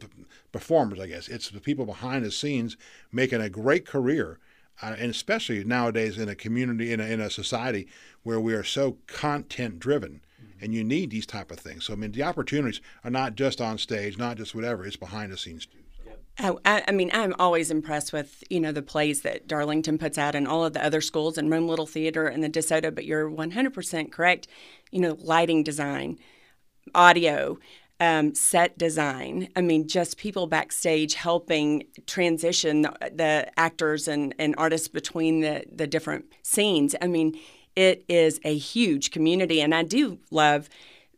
performers, 0.52 1.00
I 1.00 1.08
guess. 1.08 1.28
It's 1.28 1.48
the 1.50 1.60
people 1.60 1.86
behind 1.86 2.24
the 2.24 2.30
scenes 2.30 2.76
making 3.10 3.40
a 3.40 3.48
great 3.48 3.86
career, 3.86 4.38
and 4.82 5.10
especially 5.10 5.64
nowadays 5.64 6.18
in 6.18 6.28
a 6.28 6.34
community 6.34 6.92
in 6.92 7.00
a, 7.00 7.04
in 7.04 7.20
a 7.20 7.30
society 7.30 7.88
where 8.22 8.40
we 8.40 8.54
are 8.54 8.64
so 8.64 8.98
content 9.06 9.78
driven 9.78 10.20
mm-hmm. 10.40 10.64
and 10.64 10.74
you 10.74 10.84
need 10.84 11.10
these 11.10 11.26
type 11.26 11.50
of 11.50 11.58
things. 11.58 11.84
So 11.84 11.92
I 11.92 11.96
mean, 11.96 12.12
the 12.12 12.22
opportunities 12.22 12.80
are 13.04 13.10
not 13.10 13.34
just 13.34 13.60
on 13.60 13.78
stage, 13.78 14.18
not 14.18 14.36
just 14.36 14.54
whatever; 14.54 14.86
it's 14.86 14.96
behind 14.96 15.32
the 15.32 15.38
scenes 15.38 15.66
too. 15.66 15.78
Oh, 16.38 16.60
I, 16.66 16.84
I, 16.86 16.92
mean, 16.92 17.10
I'm 17.14 17.34
always 17.38 17.70
impressed 17.70 18.12
with 18.12 18.44
you 18.50 18.60
know 18.60 18.72
the 18.72 18.82
plays 18.82 19.22
that 19.22 19.48
Darlington 19.48 19.96
puts 19.96 20.18
out 20.18 20.34
and 20.34 20.46
all 20.46 20.64
of 20.64 20.74
the 20.74 20.84
other 20.84 21.00
schools 21.00 21.38
and 21.38 21.50
Rome 21.50 21.66
Little 21.66 21.86
Theater 21.86 22.26
and 22.26 22.44
the 22.44 22.50
DeSoto. 22.50 22.94
But 22.94 23.06
you're 23.06 23.30
100% 23.30 24.12
correct. 24.12 24.46
You 24.90 25.00
know, 25.00 25.16
lighting 25.18 25.62
design, 25.62 26.18
audio, 26.94 27.58
um, 28.00 28.34
set 28.34 28.76
design. 28.76 29.48
I 29.56 29.60
mean, 29.62 29.88
just 29.88 30.18
people 30.18 30.46
backstage 30.46 31.14
helping 31.14 31.84
transition 32.06 32.82
the, 32.82 32.92
the 33.14 33.58
actors 33.58 34.06
and, 34.06 34.34
and 34.38 34.54
artists 34.58 34.88
between 34.88 35.40
the 35.40 35.64
the 35.72 35.86
different 35.86 36.26
scenes. 36.42 36.94
I 37.00 37.06
mean, 37.06 37.38
it 37.76 38.04
is 38.08 38.40
a 38.44 38.56
huge 38.56 39.10
community. 39.10 39.60
And 39.60 39.74
I 39.74 39.82
do 39.82 40.18
love 40.30 40.68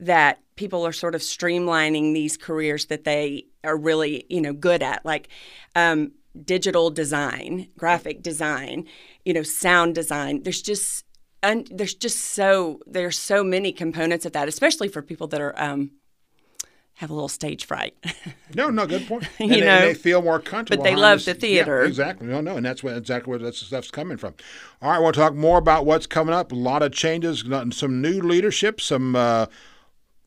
that 0.00 0.40
people 0.56 0.84
are 0.86 0.92
sort 0.92 1.14
of 1.14 1.20
streamlining 1.20 2.12
these 2.14 2.36
careers 2.36 2.86
that 2.86 3.04
they 3.04 3.46
are 3.64 3.76
really, 3.76 4.26
you 4.28 4.40
know, 4.40 4.52
good 4.52 4.82
at, 4.82 5.04
like 5.04 5.28
um, 5.76 6.12
digital 6.44 6.90
design, 6.90 7.68
graphic 7.76 8.22
design, 8.22 8.86
you 9.24 9.32
know, 9.32 9.42
sound 9.42 9.94
design. 9.94 10.42
There's 10.42 10.62
just 10.62 11.04
and 11.42 11.68
there's 11.70 11.94
just 11.94 12.18
so 12.18 12.80
there's 12.86 13.16
so 13.16 13.44
many 13.44 13.72
components 13.72 14.26
of 14.26 14.32
that, 14.32 14.48
especially 14.48 14.88
for 14.88 15.02
people 15.02 15.28
that 15.28 15.40
are 15.40 15.54
um, 15.60 15.92
have 16.98 17.10
a 17.10 17.14
little 17.14 17.28
stage 17.28 17.64
fright. 17.64 17.94
no, 18.56 18.70
no, 18.70 18.84
good 18.84 19.06
point. 19.06 19.22
you 19.38 19.52
and 19.52 19.60
know, 19.60 19.80
they, 19.80 19.86
they, 19.92 19.94
feel 19.94 20.20
more 20.20 20.40
comfortable. 20.40 20.82
But 20.82 20.90
they 20.90 20.96
love 20.96 21.24
the 21.24 21.32
theater. 21.32 21.82
Yeah, 21.82 21.88
exactly. 21.88 22.26
No, 22.26 22.40
no, 22.40 22.56
and 22.56 22.66
that's 22.66 22.82
what 22.82 22.96
exactly 22.96 23.30
where 23.30 23.38
that 23.38 23.54
stuff's 23.54 23.92
coming 23.92 24.16
from. 24.16 24.34
All 24.82 24.90
right, 24.90 24.98
we'll 24.98 25.12
talk 25.12 25.34
more 25.34 25.58
about 25.58 25.86
what's 25.86 26.08
coming 26.08 26.34
up. 26.34 26.50
A 26.50 26.56
lot 26.56 26.82
of 26.82 26.90
changes, 26.90 27.44
some 27.70 28.02
new 28.02 28.20
leadership, 28.20 28.80
some 28.80 29.14
uh, 29.14 29.46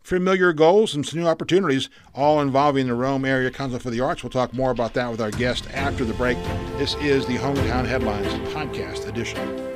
familiar 0.02 0.54
goals, 0.54 0.96
and 0.96 1.06
some 1.06 1.20
new 1.20 1.28
opportunities, 1.28 1.90
all 2.16 2.40
involving 2.40 2.88
the 2.88 2.96
Rome 2.96 3.26
Area 3.26 3.52
Council 3.52 3.78
for 3.78 3.90
the 3.90 4.00
Arts. 4.00 4.24
We'll 4.24 4.30
talk 4.30 4.54
more 4.54 4.72
about 4.72 4.94
that 4.94 5.12
with 5.12 5.20
our 5.20 5.32
guest 5.32 5.68
after 5.74 6.06
the 6.06 6.14
break. 6.14 6.38
This 6.78 6.96
is 6.96 7.26
the 7.26 7.36
Hometown 7.36 7.86
Headlines 7.86 8.28
Podcast 8.54 9.10
Edition. 9.10 9.71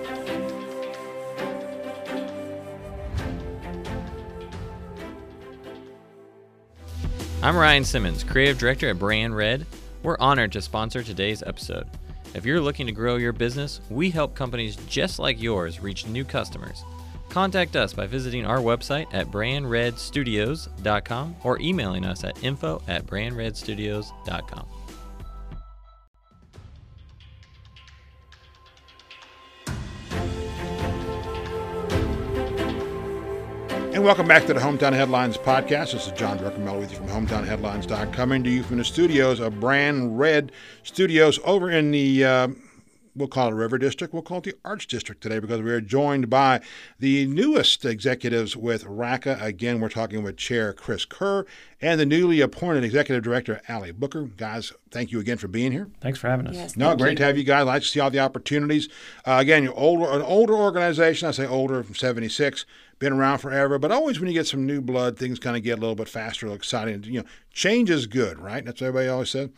I'm 7.45 7.55
Ryan 7.55 7.85
Simmons, 7.85 8.23
Creative 8.23 8.57
Director 8.57 8.89
at 8.89 8.97
Brand 8.97 9.37
Red. 9.37 9.67
We're 10.01 10.17
honored 10.19 10.51
to 10.53 10.63
sponsor 10.63 11.03
today's 11.03 11.43
episode. 11.43 11.85
If 12.33 12.43
you're 12.43 12.59
looking 12.59 12.87
to 12.87 12.91
grow 12.91 13.17
your 13.17 13.33
business, 13.33 13.81
we 13.91 14.09
help 14.09 14.33
companies 14.33 14.75
just 14.87 15.19
like 15.19 15.39
yours 15.39 15.79
reach 15.79 16.07
new 16.07 16.25
customers. 16.25 16.83
Contact 17.29 17.75
us 17.75 17.93
by 17.93 18.07
visiting 18.07 18.47
our 18.47 18.57
website 18.57 19.05
at 19.13 19.27
brandredstudios.com 19.27 21.35
or 21.43 21.61
emailing 21.61 22.03
us 22.03 22.23
at 22.23 22.43
info 22.43 22.81
at 22.87 23.05
brandredstudios.com. 23.05 24.65
And 33.95 34.03
welcome 34.03 34.27
back 34.27 34.45
to 34.47 34.53
the 34.53 34.59
Hometown 34.59 34.91
Headlines 34.91 35.37
podcast. 35.37 35.93
This 35.93 36.07
is 36.07 36.11
John 36.11 36.37
Druckenmiller 36.37 36.79
with 36.79 36.91
you 36.91 36.97
from 36.97 37.07
HometownHeadlines.com, 37.07 38.11
coming 38.11 38.43
to 38.43 38.49
you 38.49 38.61
from 38.61 38.75
the 38.75 38.83
studios 38.83 39.39
of 39.39 39.61
Brand 39.61 40.19
Red 40.19 40.51
Studios 40.83 41.39
over 41.45 41.71
in 41.71 41.91
the 41.91 42.25
uh, 42.25 42.47
we'll 43.15 43.27
call 43.27 43.49
it 43.49 43.53
River 43.53 43.77
District. 43.77 44.13
We'll 44.13 44.23
call 44.23 44.39
it 44.39 44.43
the 44.43 44.55
Arts 44.63 44.85
District 44.85 45.21
today 45.21 45.39
because 45.39 45.61
we 45.61 45.71
are 45.71 45.81
joined 45.81 46.29
by 46.29 46.61
the 46.99 47.25
newest 47.27 47.85
executives 47.85 48.55
with 48.55 48.83
RACA. 48.85 49.41
Again, 49.41 49.79
we're 49.79 49.89
talking 49.89 50.23
with 50.23 50.37
Chair 50.37 50.73
Chris 50.73 51.05
Kerr 51.05 51.45
and 51.81 51.99
the 51.99 52.05
newly 52.05 52.41
appointed 52.41 52.83
Executive 52.83 53.23
Director, 53.23 53.61
Allie 53.67 53.91
Booker. 53.91 54.23
Guys, 54.23 54.73
thank 54.91 55.11
you 55.11 55.19
again 55.19 55.37
for 55.37 55.47
being 55.47 55.71
here. 55.71 55.89
Thanks 56.01 56.19
for 56.19 56.27
having 56.27 56.47
us. 56.47 56.55
Yes, 56.55 56.77
no, 56.77 56.95
great 56.95 57.11
you. 57.11 57.17
to 57.17 57.23
have 57.23 57.37
you 57.37 57.43
guys. 57.43 57.61
I 57.61 57.63
like 57.63 57.81
to 57.83 57.87
see 57.87 57.99
all 57.99 58.09
the 58.09 58.19
opportunities. 58.19 58.89
Uh, 59.25 59.37
again, 59.39 59.63
you're 59.63 59.73
older, 59.73 60.11
an 60.11 60.21
older 60.21 60.53
organization. 60.53 61.27
I 61.27 61.31
say 61.31 61.47
older 61.47 61.83
from 61.83 61.95
76 61.95 62.65
been 62.97 63.13
around 63.13 63.39
forever, 63.39 63.77
but 63.77 63.91
always 63.91 64.19
when 64.19 64.29
you 64.29 64.33
get 64.33 64.47
some 64.47 64.65
new 64.65 64.81
blood, 64.81 65.17
things 65.17 65.37
kind 65.39 65.57
of 65.57 65.63
get 65.63 65.77
a 65.77 65.81
little 65.81 65.95
bit 65.95 66.07
faster, 66.07 66.47
exciting. 66.47 67.03
You 67.03 67.21
know, 67.21 67.25
change 67.51 67.89
is 67.89 68.07
good, 68.07 68.39
right? 68.39 68.63
That's 68.63 68.81
what 68.81 68.87
everybody 68.87 69.09
always 69.09 69.29
said. 69.29 69.51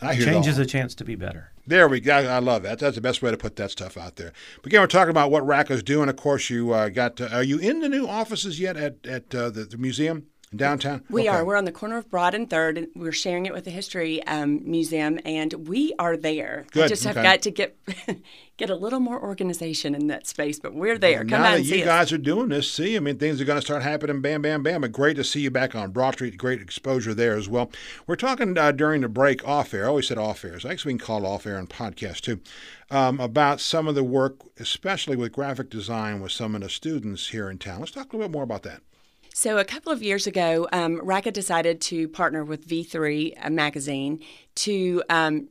I 0.00 0.14
hear 0.14 0.26
change 0.26 0.46
is 0.46 0.58
a 0.58 0.66
chance 0.66 0.94
to 0.96 1.04
be 1.04 1.14
better. 1.14 1.52
There 1.66 1.88
we 1.88 2.00
go. 2.00 2.14
I 2.14 2.38
love 2.38 2.62
that. 2.62 2.78
That's 2.78 2.94
the 2.94 3.00
best 3.00 3.22
way 3.22 3.32
to 3.32 3.36
put 3.36 3.56
that 3.56 3.72
stuff 3.72 3.96
out 3.96 4.16
there. 4.16 4.32
But 4.62 4.66
again, 4.66 4.80
we're 4.80 4.86
talking 4.86 5.10
about 5.10 5.32
what 5.32 5.44
RACA's 5.44 5.82
doing. 5.82 6.08
Of 6.08 6.16
course, 6.16 6.48
you 6.48 6.72
uh, 6.72 6.90
got. 6.90 7.16
To, 7.16 7.34
are 7.34 7.42
you 7.42 7.58
in 7.58 7.80
the 7.80 7.88
new 7.88 8.06
offices 8.06 8.60
yet 8.60 8.76
at 8.76 9.04
at 9.04 9.34
uh, 9.34 9.50
the, 9.50 9.64
the 9.64 9.76
museum? 9.76 10.26
Downtown? 10.54 11.02
We 11.10 11.22
okay. 11.22 11.28
are. 11.28 11.44
We're 11.44 11.56
on 11.56 11.64
the 11.64 11.72
corner 11.72 11.96
of 11.96 12.10
Broad 12.10 12.34
and 12.34 12.48
Third. 12.48 12.78
And 12.78 12.88
we're 12.94 13.12
sharing 13.12 13.46
it 13.46 13.52
with 13.52 13.64
the 13.64 13.70
History 13.70 14.22
um, 14.24 14.60
Museum, 14.68 15.18
and 15.24 15.52
we 15.68 15.94
are 15.98 16.16
there. 16.16 16.66
Good. 16.72 16.84
I 16.84 16.88
just 16.88 17.06
okay. 17.06 17.14
have 17.14 17.22
got 17.24 17.42
to 17.42 17.50
get 17.50 17.76
get 18.56 18.70
a 18.70 18.74
little 18.74 19.00
more 19.00 19.20
organization 19.20 19.94
in 19.94 20.06
that 20.06 20.26
space, 20.26 20.58
but 20.58 20.74
we're 20.74 20.98
there. 20.98 21.20
Come 21.20 21.28
now 21.28 21.36
out 21.38 21.42
that 21.42 21.56
and 21.58 21.66
you 21.66 21.84
guys 21.84 22.06
us. 22.06 22.12
are 22.12 22.18
doing 22.18 22.48
this, 22.48 22.70
see, 22.70 22.96
I 22.96 23.00
mean, 23.00 23.18
things 23.18 23.40
are 23.40 23.44
going 23.44 23.58
to 23.58 23.64
start 23.64 23.82
happening. 23.82 24.20
Bam, 24.20 24.42
bam, 24.42 24.62
bam. 24.62 24.80
But 24.80 24.92
great 24.92 25.16
to 25.16 25.24
see 25.24 25.40
you 25.40 25.50
back 25.50 25.74
on 25.74 25.90
Broad 25.90 26.14
Street. 26.14 26.38
Great 26.38 26.60
exposure 26.60 27.14
there 27.14 27.36
as 27.36 27.48
well. 27.48 27.70
We're 28.06 28.16
talking 28.16 28.56
uh, 28.56 28.72
during 28.72 29.02
the 29.02 29.08
break 29.08 29.46
off 29.46 29.74
air. 29.74 29.84
I 29.84 29.88
always 29.88 30.08
said 30.08 30.18
off 30.18 30.44
air. 30.44 30.58
So 30.60 30.68
I 30.68 30.72
guess 30.72 30.84
we 30.84 30.92
can 30.92 30.98
call 30.98 31.24
it 31.24 31.28
off 31.28 31.46
air 31.46 31.58
on 31.58 31.66
podcast 31.66 32.22
too. 32.22 32.40
Um, 32.90 33.20
about 33.20 33.60
some 33.60 33.88
of 33.88 33.94
the 33.94 34.04
work, 34.04 34.36
especially 34.58 35.16
with 35.16 35.32
graphic 35.32 35.70
design, 35.70 36.20
with 36.20 36.32
some 36.32 36.54
of 36.54 36.60
the 36.60 36.70
students 36.70 37.28
here 37.28 37.50
in 37.50 37.58
town. 37.58 37.80
Let's 37.80 37.92
talk 37.92 38.12
a 38.12 38.16
little 38.16 38.28
bit 38.28 38.34
more 38.34 38.44
about 38.44 38.62
that. 38.62 38.80
So, 39.38 39.58
a 39.58 39.66
couple 39.66 39.92
of 39.92 40.02
years 40.02 40.26
ago, 40.26 40.66
um, 40.72 40.98
RACA 41.04 41.30
decided 41.30 41.82
to 41.82 42.08
partner 42.08 42.42
with 42.42 42.66
V3 42.66 43.50
magazine 43.50 44.24
to 44.54 45.02
um, 45.10 45.50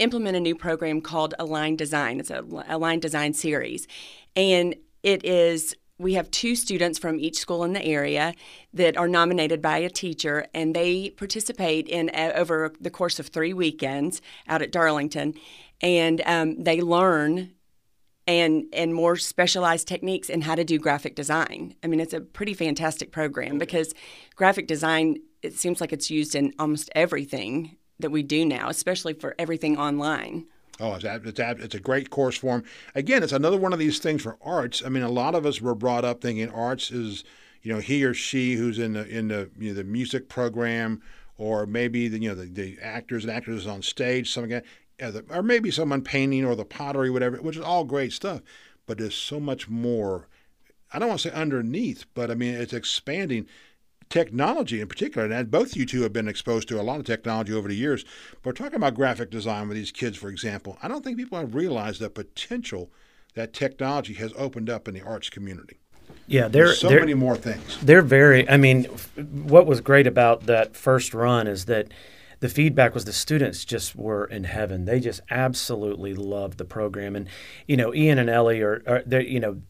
implement 0.00 0.36
a 0.36 0.40
new 0.40 0.56
program 0.56 1.00
called 1.00 1.32
Align 1.38 1.76
Design. 1.76 2.18
It's 2.18 2.30
a 2.30 2.44
Align 2.66 2.98
Design 2.98 3.32
series. 3.32 3.86
And 4.34 4.74
it 5.04 5.24
is 5.24 5.76
we 5.98 6.14
have 6.14 6.28
two 6.32 6.56
students 6.56 6.98
from 6.98 7.20
each 7.20 7.38
school 7.38 7.62
in 7.62 7.74
the 7.74 7.84
area 7.84 8.34
that 8.74 8.96
are 8.96 9.06
nominated 9.06 9.62
by 9.62 9.78
a 9.78 9.88
teacher, 9.88 10.48
and 10.52 10.74
they 10.74 11.10
participate 11.10 11.86
in 11.86 12.10
uh, 12.12 12.32
over 12.34 12.72
the 12.80 12.90
course 12.90 13.20
of 13.20 13.28
three 13.28 13.52
weekends 13.52 14.20
out 14.48 14.62
at 14.62 14.72
Darlington, 14.72 15.34
and 15.80 16.22
um, 16.26 16.60
they 16.60 16.80
learn 16.80 17.52
and 18.26 18.64
and 18.72 18.94
more 18.94 19.16
specialized 19.16 19.86
techniques 19.86 20.28
in 20.28 20.40
how 20.42 20.54
to 20.54 20.64
do 20.64 20.78
graphic 20.78 21.14
design. 21.14 21.74
I 21.82 21.86
mean, 21.86 22.00
it's 22.00 22.14
a 22.14 22.20
pretty 22.20 22.54
fantastic 22.54 23.12
program 23.12 23.56
mm. 23.56 23.58
because 23.58 23.94
graphic 24.34 24.66
design 24.66 25.16
it 25.42 25.54
seems 25.54 25.80
like 25.80 25.92
it's 25.92 26.10
used 26.10 26.34
in 26.34 26.52
almost 26.58 26.90
everything 26.94 27.76
that 28.00 28.10
we 28.10 28.22
do 28.22 28.44
now, 28.44 28.68
especially 28.68 29.14
for 29.14 29.34
everything 29.38 29.78
online. 29.78 30.46
Oh, 30.78 30.94
it's, 30.94 31.04
it's, 31.04 31.40
it's 31.40 31.74
a 31.74 31.80
great 31.80 32.10
course 32.10 32.36
form. 32.36 32.64
Again, 32.94 33.22
it's 33.22 33.32
another 33.32 33.56
one 33.56 33.72
of 33.72 33.78
these 33.78 33.98
things 33.98 34.22
for 34.22 34.36
arts. 34.42 34.82
I 34.84 34.90
mean, 34.90 35.02
a 35.02 35.08
lot 35.08 35.34
of 35.34 35.46
us 35.46 35.60
were 35.60 35.74
brought 35.74 36.04
up 36.04 36.20
thinking 36.20 36.50
arts 36.50 36.90
is, 36.90 37.24
you 37.62 37.72
know, 37.72 37.80
he 37.80 38.04
or 38.04 38.12
she 38.12 38.54
who's 38.54 38.78
in 38.78 38.92
the 38.92 39.06
in 39.06 39.28
the 39.28 39.50
you 39.58 39.70
know, 39.70 39.74
the 39.74 39.84
music 39.84 40.28
program, 40.28 41.00
or 41.38 41.64
maybe 41.64 42.08
the 42.08 42.18
you 42.18 42.28
know 42.28 42.34
the, 42.34 42.46
the 42.46 42.78
actors 42.82 43.24
and 43.24 43.32
actresses 43.32 43.66
on 43.66 43.80
stage, 43.82 44.30
something 44.30 44.52
like 44.52 44.64
or 45.00 45.42
maybe 45.42 45.70
someone 45.70 46.02
painting 46.02 46.44
or 46.44 46.54
the 46.54 46.64
pottery, 46.64 47.10
whatever, 47.10 47.36
which 47.38 47.56
is 47.56 47.62
all 47.62 47.84
great 47.84 48.12
stuff. 48.12 48.42
But 48.86 48.98
there's 48.98 49.14
so 49.14 49.40
much 49.40 49.68
more. 49.68 50.28
I 50.92 50.98
don't 50.98 51.08
want 51.08 51.20
to 51.20 51.28
say 51.28 51.34
underneath, 51.34 52.06
but 52.14 52.30
I 52.30 52.34
mean 52.34 52.54
it's 52.54 52.72
expanding 52.72 53.46
technology 54.08 54.80
in 54.80 54.88
particular, 54.88 55.30
and 55.30 55.50
both 55.50 55.76
you 55.76 55.84
two 55.84 56.02
have 56.02 56.12
been 56.12 56.28
exposed 56.28 56.68
to 56.68 56.80
a 56.80 56.82
lot 56.82 57.00
of 57.00 57.06
technology 57.06 57.52
over 57.52 57.68
the 57.68 57.74
years. 57.74 58.04
But 58.42 58.46
we're 58.46 58.52
talking 58.52 58.76
about 58.76 58.94
graphic 58.94 59.30
design 59.30 59.68
with 59.68 59.76
these 59.76 59.92
kids, 59.92 60.16
for 60.16 60.28
example. 60.28 60.78
I 60.82 60.88
don't 60.88 61.02
think 61.02 61.16
people 61.16 61.38
have 61.38 61.54
realized 61.54 62.00
the 62.00 62.10
potential 62.10 62.90
that 63.34 63.52
technology 63.52 64.14
has 64.14 64.32
opened 64.36 64.70
up 64.70 64.88
in 64.88 64.94
the 64.94 65.02
arts 65.02 65.28
community. 65.28 65.78
Yeah, 66.28 66.48
there 66.48 66.72
so 66.74 66.90
many 66.90 67.14
more 67.14 67.36
things. 67.36 67.78
They're 67.82 68.02
very. 68.02 68.48
I 68.48 68.56
mean, 68.56 68.84
what 69.14 69.66
was 69.66 69.80
great 69.80 70.06
about 70.06 70.46
that 70.46 70.76
first 70.76 71.14
run 71.14 71.46
is 71.46 71.66
that 71.66 71.88
the 72.40 72.48
feedback 72.48 72.94
was 72.94 73.04
the 73.04 73.12
students 73.12 73.64
just 73.64 73.96
were 73.96 74.24
in 74.24 74.44
heaven. 74.44 74.84
They 74.84 75.00
just 75.00 75.20
absolutely 75.30 76.14
loved 76.14 76.58
the 76.58 76.64
program. 76.64 77.16
And 77.16 77.28
you 77.66 77.76
know, 77.76 77.94
Ian 77.94 78.18
and 78.18 78.30
Ellie 78.30 78.60
are, 78.60 78.82
are 78.86 79.20
you 79.20 79.40
know, 79.40 79.62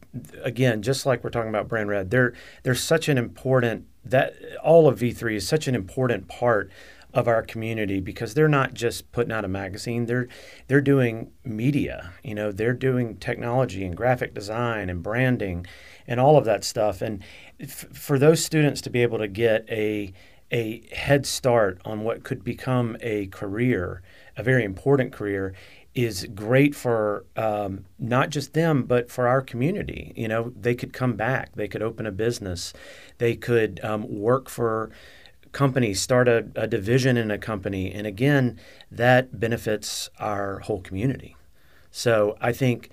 again, 0.43 0.83
just 0.83 1.07
like 1.07 1.23
we're 1.23 1.31
talking 1.31 1.51
about 1.51 1.69
Brand 1.69 1.89
Red, 1.89 2.11
they're 2.11 2.33
they're 2.63 2.75
such 2.75 3.09
an 3.09 3.19
important 3.19 3.87
that 4.05 4.35
all 4.63 4.89
of 4.89 5.01
V3 5.01 5.37
is 5.37 5.49
such 5.49 5.69
an 5.69 5.75
important 5.75 6.29
part 6.29 6.71
of 7.17 7.27
our 7.27 7.43
community 7.43 7.99
because 7.99 8.35
they're 8.35 8.47
not 8.47 8.75
just 8.75 9.11
putting 9.11 9.33
out 9.33 9.45
a 9.45 9.49
magazine 9.49 10.05
they're 10.05 10.29
they're 10.67 10.83
doing 10.83 11.31
media 11.45 12.13
you 12.23 12.35
know 12.35 12.53
they're 12.53 12.75
doing 12.75 13.17
technology 13.17 13.85
and 13.85 13.97
graphic 13.97 14.35
design 14.35 14.91
and 14.91 15.03
branding 15.03 15.65
and 16.07 16.21
all 16.21 16.37
of 16.37 16.45
that 16.45 16.63
stuff 16.63 17.01
and 17.01 17.23
f- 17.59 17.87
for 17.91 18.19
those 18.19 18.45
students 18.45 18.83
to 18.83 18.91
be 18.91 19.03
able 19.03 19.17
to 19.17 19.29
get 19.29 19.65
a 19.71 20.13
a 20.51 20.87
head 20.95 21.27
start 21.27 21.81
on 21.85 22.03
what 22.03 22.23
could 22.23 22.45
become 22.45 22.97
a 23.01 23.27
career 23.27 24.03
a 24.37 24.43
very 24.43 24.65
important 24.65 25.13
career 25.13 25.55
is 25.95 26.27
great 26.35 26.75
for 26.75 27.25
um, 27.37 27.87
not 27.99 28.29
just 28.29 28.53
them, 28.53 28.83
but 28.83 29.11
for 29.11 29.27
our 29.27 29.41
community. 29.41 30.13
You 30.15 30.29
know, 30.29 30.53
they 30.55 30.75
could 30.75 30.93
come 30.93 31.15
back, 31.15 31.55
they 31.55 31.69
could 31.69 31.83
open 31.83 32.05
a 32.05 32.13
business, 32.13 32.75
they 33.19 33.35
could 33.35 33.81
um, 33.83 34.07
work 34.07 34.51
for 34.51 34.91
companies, 35.53 36.03
start 36.03 36.29
a, 36.29 36.47
a, 36.55 36.67
division 36.67 37.17
in 37.17 37.31
a 37.31 37.39
company, 37.39 37.91
and 37.91 38.07
again, 38.07 38.61
that 38.91 39.41
benefits 39.41 40.11
our 40.19 40.59
whole 40.61 40.83
community. 40.83 41.35
So 41.91 42.37
I 42.43 42.53
think 42.53 42.91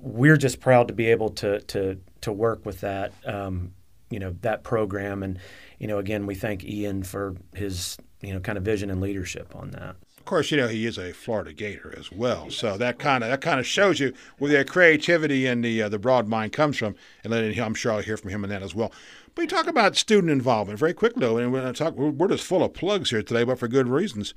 we're 0.00 0.38
just 0.38 0.60
proud 0.60 0.88
to 0.88 0.94
be 0.94 1.08
able 1.08 1.28
to 1.30 1.60
to 1.60 2.00
to 2.22 2.32
work 2.32 2.64
with 2.64 2.80
that. 2.80 3.12
Um, 3.26 3.72
you 4.10 4.18
know 4.18 4.34
that 4.40 4.62
program 4.62 5.22
and 5.22 5.38
you 5.78 5.86
know 5.86 5.98
again 5.98 6.26
we 6.26 6.34
thank 6.34 6.64
Ian 6.64 7.02
for 7.02 7.36
his 7.54 7.96
you 8.20 8.32
know 8.32 8.40
kind 8.40 8.58
of 8.58 8.64
vision 8.64 8.90
and 8.90 9.00
leadership 9.00 9.54
on 9.54 9.70
that 9.70 9.96
Of 10.18 10.24
course, 10.24 10.50
you 10.50 10.56
know 10.56 10.68
he 10.68 10.86
is 10.86 10.98
a 10.98 11.12
Florida 11.12 11.52
Gator 11.52 11.94
as 11.96 12.12
well, 12.12 12.50
so 12.50 12.76
that 12.76 12.98
kind 12.98 13.24
of 13.24 13.30
that 13.30 13.40
kind 13.40 13.60
of 13.60 13.66
shows 13.66 14.00
you 14.00 14.12
where 14.38 14.50
the 14.50 14.64
creativity 14.64 15.46
and 15.46 15.64
the 15.64 15.82
uh, 15.82 15.88
the 15.88 15.98
broad 15.98 16.28
mind 16.28 16.52
comes 16.52 16.76
from. 16.76 16.94
And 17.24 17.32
then 17.32 17.58
I'm 17.58 17.74
sure 17.74 17.92
I'll 17.92 18.02
hear 18.02 18.16
from 18.16 18.30
him 18.30 18.44
on 18.44 18.50
that 18.50 18.62
as 18.62 18.74
well. 18.74 18.92
But 19.34 19.42
you 19.42 19.48
talk 19.48 19.68
about 19.68 19.96
student 19.96 20.32
involvement 20.32 20.78
very 20.80 20.92
quickly, 20.92 21.20
though, 21.20 21.38
and 21.38 21.52
we're 21.52 21.72
talk. 21.72 21.94
We're 21.94 22.28
just 22.28 22.44
full 22.44 22.64
of 22.64 22.74
plugs 22.74 23.10
here 23.10 23.22
today, 23.22 23.44
but 23.44 23.58
for 23.58 23.68
good 23.68 23.88
reasons. 23.88 24.34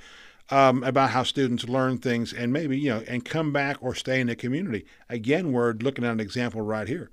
Um, 0.50 0.84
about 0.84 1.12
how 1.12 1.24
students 1.24 1.70
learn 1.70 1.98
things 1.98 2.34
and 2.34 2.52
maybe 2.52 2.78
you 2.78 2.90
know 2.90 3.04
and 3.08 3.24
come 3.24 3.54
back 3.54 3.78
or 3.80 3.96
stay 3.96 4.20
in 4.20 4.28
the 4.28 4.36
community. 4.36 4.86
Again, 5.10 5.54
we're 5.54 5.72
looking 5.74 6.04
at 6.04 6.12
an 6.12 6.20
example 6.20 6.62
right 6.62 6.88
here. 6.88 7.10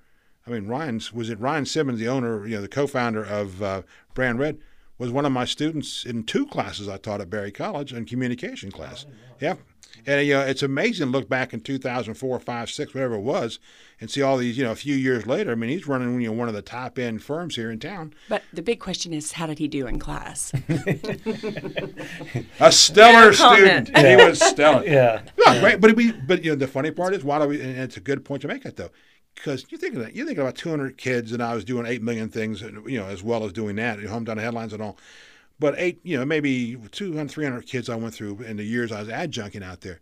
I 0.48 0.52
mean, 0.52 0.66
Ryan's 0.66 1.12
was 1.12 1.28
it 1.28 1.38
Ryan 1.38 1.66
Simmons, 1.66 1.98
the 1.98 2.08
owner, 2.08 2.46
you 2.46 2.56
know, 2.56 2.62
the 2.62 2.68
co-founder 2.68 3.22
of 3.24 3.62
uh, 3.62 3.82
Brand 4.14 4.38
Red 4.38 4.58
was 4.96 5.10
one 5.10 5.26
of 5.26 5.32
my 5.32 5.44
students 5.44 6.04
in 6.04 6.24
two 6.24 6.46
classes 6.46 6.88
I 6.88 6.96
taught 6.96 7.20
at 7.20 7.30
Berry 7.30 7.52
College 7.52 7.92
in 7.92 8.04
communication 8.04 8.72
class. 8.72 9.06
Oh, 9.08 9.12
yeah. 9.40 9.54
And 10.06 10.26
you 10.26 10.34
know, 10.34 10.40
it's 10.40 10.62
amazing 10.62 11.06
to 11.06 11.12
look 11.12 11.28
back 11.28 11.52
in 11.52 11.60
2004, 11.60 12.40
5, 12.40 12.70
6, 12.70 12.94
whatever 12.94 13.14
it 13.14 13.20
was, 13.20 13.58
and 14.00 14.10
see 14.10 14.22
all 14.22 14.36
these, 14.36 14.56
you 14.56 14.64
know, 14.64 14.70
a 14.70 14.76
few 14.76 14.94
years 14.94 15.26
later. 15.26 15.52
I 15.52 15.54
mean, 15.54 15.70
he's 15.70 15.86
running, 15.86 16.20
you 16.20 16.28
know, 16.28 16.34
one 16.34 16.48
of 16.48 16.54
the 16.54 16.62
top 16.62 16.98
end 16.98 17.22
firms 17.22 17.56
here 17.56 17.70
in 17.70 17.78
town. 17.78 18.14
But 18.28 18.42
the 18.52 18.62
big 18.62 18.80
question 18.80 19.12
is, 19.12 19.32
how 19.32 19.46
did 19.46 19.58
he 19.58 19.68
do 19.68 19.86
in 19.86 19.98
class? 19.98 20.52
a 22.60 22.72
stellar 22.72 23.32
student. 23.32 23.90
Yeah. 23.90 24.16
He 24.16 24.24
was 24.24 24.40
stellar. 24.40 24.84
Yeah. 24.84 25.22
yeah. 25.46 25.60
Great. 25.60 25.80
But, 25.80 25.96
we, 25.96 26.12
but, 26.12 26.44
you 26.44 26.52
know, 26.52 26.56
the 26.56 26.68
funny 26.68 26.90
part 26.90 27.14
is, 27.14 27.24
why 27.24 27.38
do 27.38 27.48
we, 27.48 27.60
and 27.60 27.78
it's 27.78 27.96
a 27.96 28.00
good 28.00 28.24
point 28.24 28.42
to 28.42 28.48
make 28.48 28.64
it, 28.64 28.76
though 28.76 28.90
because 29.38 29.64
you 29.70 29.78
think 29.78 29.94
of 29.94 30.02
that, 30.02 30.14
you 30.16 30.26
think 30.26 30.38
about 30.38 30.56
200 30.56 30.96
kids, 30.96 31.32
and 31.32 31.42
I 31.42 31.54
was 31.54 31.64
doing 31.64 31.86
eight 31.86 32.02
million 32.02 32.28
things, 32.28 32.60
you 32.60 32.98
know, 32.98 33.06
as 33.06 33.22
well 33.22 33.44
as 33.44 33.52
doing 33.52 33.76
that, 33.76 34.02
home 34.04 34.26
hometown 34.26 34.40
headlines 34.40 34.72
and 34.72 34.82
all. 34.82 34.98
But 35.60 35.74
eight, 35.78 36.00
you 36.02 36.18
know, 36.18 36.24
maybe 36.24 36.76
200, 36.92 37.30
300 37.30 37.66
kids 37.66 37.88
I 37.88 37.96
went 37.96 38.14
through 38.14 38.42
in 38.42 38.56
the 38.56 38.64
years 38.64 38.92
I 38.92 39.00
was 39.00 39.08
adjuncting 39.08 39.62
out 39.62 39.80
there. 39.80 40.00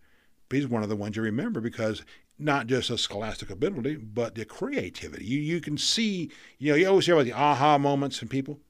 But 0.49 0.57
he's 0.57 0.69
one 0.69 0.83
of 0.83 0.89
the 0.89 0.97
ones 0.97 1.17
you 1.17 1.23
remember 1.23 1.61
because 1.61 2.03
not 2.39 2.67
just 2.67 2.91
a 2.91 2.99
scholastic 2.99 3.51
ability, 3.51 3.97
but 3.97 4.35
the 4.35 4.45
creativity. 4.45 5.25
You 5.25 5.41
you 5.41 5.61
can 5.61 5.79
see, 5.79 6.31
you 6.59 6.73
know, 6.73 6.77
you 6.77 6.89
always 6.89 7.07
hear 7.07 7.15
about 7.15 7.25
the 7.25 7.33
aha 7.33 7.79
moments 7.79 8.21
in 8.21 8.29
people. 8.29 8.61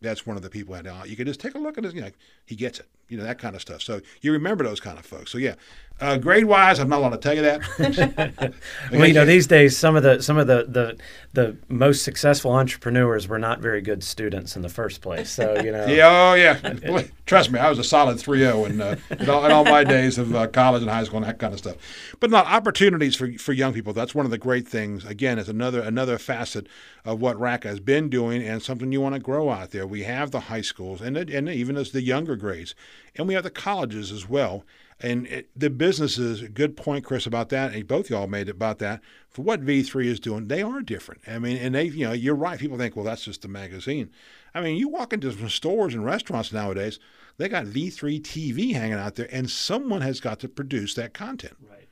That's 0.00 0.26
one 0.26 0.36
of 0.36 0.42
the 0.42 0.50
people 0.50 0.74
that 0.74 1.08
you 1.08 1.16
can 1.16 1.26
just 1.26 1.40
take 1.40 1.54
a 1.54 1.58
look 1.58 1.78
at 1.78 1.84
his, 1.84 1.94
you 1.94 2.02
know, 2.02 2.10
he 2.44 2.54
gets 2.54 2.80
it, 2.80 2.88
you 3.08 3.16
know, 3.16 3.24
that 3.24 3.38
kind 3.38 3.54
of 3.54 3.62
stuff. 3.62 3.82
So 3.82 4.00
you 4.20 4.32
remember 4.32 4.64
those 4.64 4.80
kind 4.80 4.98
of 4.98 5.06
folks. 5.06 5.30
So 5.30 5.38
yeah, 5.38 5.54
uh, 5.98 6.18
grade 6.18 6.44
wise, 6.44 6.78
I'm 6.78 6.90
not 6.90 6.98
allowed 6.98 7.10
to 7.10 7.16
tell 7.16 7.34
you 7.34 7.42
that. 7.42 8.54
well, 8.92 9.06
you 9.06 9.14
know, 9.14 9.24
these 9.24 9.46
days 9.46 9.78
some 9.78 9.96
of 9.96 10.02
the 10.02 10.20
some 10.20 10.36
of 10.36 10.46
the, 10.46 10.66
the 10.68 10.98
the 11.32 11.56
most 11.68 12.02
successful 12.02 12.52
entrepreneurs 12.52 13.28
were 13.28 13.38
not 13.38 13.60
very 13.60 13.80
good 13.80 14.04
students 14.04 14.56
in 14.56 14.62
the 14.62 14.68
first 14.68 15.00
place. 15.00 15.30
So 15.30 15.54
you 15.62 15.72
know. 15.72 15.86
yeah. 15.86 16.30
Oh 16.30 16.34
yeah. 16.34 17.02
Trust 17.24 17.50
me, 17.50 17.58
I 17.58 17.70
was 17.70 17.78
a 17.78 17.84
solid 17.84 18.18
3.0 18.18 18.70
in, 18.70 18.80
uh, 18.80 18.96
in, 19.18 19.28
all, 19.28 19.44
in 19.44 19.50
all 19.50 19.64
my 19.64 19.82
days 19.82 20.16
of 20.16 20.32
uh, 20.34 20.46
college 20.46 20.82
and 20.82 20.90
high 20.90 21.02
school 21.02 21.16
and 21.16 21.26
that 21.26 21.40
kind 21.40 21.52
of 21.52 21.58
stuff. 21.58 21.76
But 22.20 22.30
not 22.30 22.46
opportunities 22.46 23.16
for 23.16 23.32
for 23.32 23.54
young 23.54 23.72
people. 23.72 23.94
That's 23.94 24.14
one 24.14 24.26
of 24.26 24.30
the 24.30 24.38
great 24.38 24.68
things. 24.68 25.04
Again, 25.06 25.38
it's 25.38 25.48
another 25.48 25.80
another 25.80 26.18
facet 26.18 26.66
of 27.06 27.22
what 27.22 27.38
RACA 27.38 27.68
has 27.68 27.80
been 27.80 28.10
doing 28.10 28.42
and 28.42 28.62
something 28.62 28.92
you 28.92 29.00
want 29.00 29.14
to 29.14 29.20
grow 29.20 29.48
out 29.48 29.70
there. 29.70 29.86
We 29.86 30.02
have 30.02 30.30
the 30.30 30.40
high 30.40 30.60
schools 30.60 31.00
and 31.00 31.16
and 31.16 31.48
even 31.48 31.78
as 31.78 31.92
the 31.92 32.02
younger 32.02 32.36
grades, 32.36 32.74
and 33.14 33.28
we 33.28 33.34
have 33.34 33.44
the 33.44 33.50
colleges 33.50 34.12
as 34.12 34.28
well 34.28 34.64
and 35.00 35.26
it, 35.26 35.50
the 35.54 35.68
businesses, 35.68 36.42
good 36.48 36.76
point, 36.76 37.04
Chris, 37.04 37.26
about 37.26 37.50
that. 37.50 37.74
And 37.74 37.86
both 37.86 38.08
y'all 38.08 38.26
made 38.26 38.48
about 38.48 38.78
that. 38.78 39.02
For 39.28 39.42
what 39.42 39.64
V3 39.64 40.06
is 40.06 40.20
doing, 40.20 40.48
they 40.48 40.62
are 40.62 40.80
different. 40.80 41.20
I 41.26 41.38
mean, 41.38 41.58
and 41.58 41.74
they, 41.74 41.84
you 41.84 42.06
know, 42.06 42.12
you're 42.12 42.34
right. 42.34 42.58
People 42.58 42.78
think, 42.78 42.96
well, 42.96 43.04
that's 43.04 43.24
just 43.24 43.44
a 43.44 43.48
magazine. 43.48 44.10
I 44.54 44.62
mean, 44.62 44.76
you 44.76 44.88
walk 44.88 45.12
into 45.12 45.30
some 45.32 45.50
stores 45.50 45.92
and 45.92 46.04
restaurants 46.04 46.52
nowadays, 46.52 46.98
they 47.36 47.48
got 47.48 47.66
V3 47.66 48.22
TV 48.22 48.72
hanging 48.72 48.94
out 48.94 49.16
there, 49.16 49.28
and 49.30 49.50
someone 49.50 50.00
has 50.00 50.20
got 50.20 50.40
to 50.40 50.48
produce 50.48 50.94
that 50.94 51.12
content. 51.12 51.56
Right. 51.60 51.88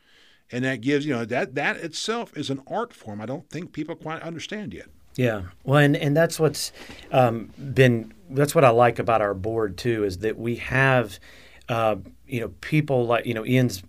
And 0.50 0.64
that 0.64 0.80
gives, 0.80 1.04
you 1.04 1.12
know, 1.12 1.26
that 1.26 1.54
that 1.56 1.76
itself 1.78 2.34
is 2.36 2.48
an 2.48 2.62
art 2.66 2.94
form. 2.94 3.20
I 3.20 3.26
don't 3.26 3.50
think 3.50 3.72
people 3.72 3.96
quite 3.96 4.22
understand 4.22 4.72
yet. 4.72 4.86
Yeah, 5.16 5.42
well, 5.62 5.78
and, 5.78 5.96
and 5.96 6.16
that's 6.16 6.40
what's 6.40 6.72
um, 7.12 7.50
been 7.72 8.12
that's 8.30 8.54
what 8.54 8.64
I 8.64 8.70
like 8.70 8.98
about 8.98 9.20
our 9.20 9.34
board 9.34 9.76
too 9.76 10.04
is 10.04 10.18
that 10.18 10.38
we 10.38 10.56
have 10.56 11.20
uh, 11.68 11.96
you 12.26 12.40
know, 12.40 12.48
people 12.60 13.06
like, 13.06 13.26
you 13.26 13.34
know, 13.34 13.44
Ian's 13.44 13.82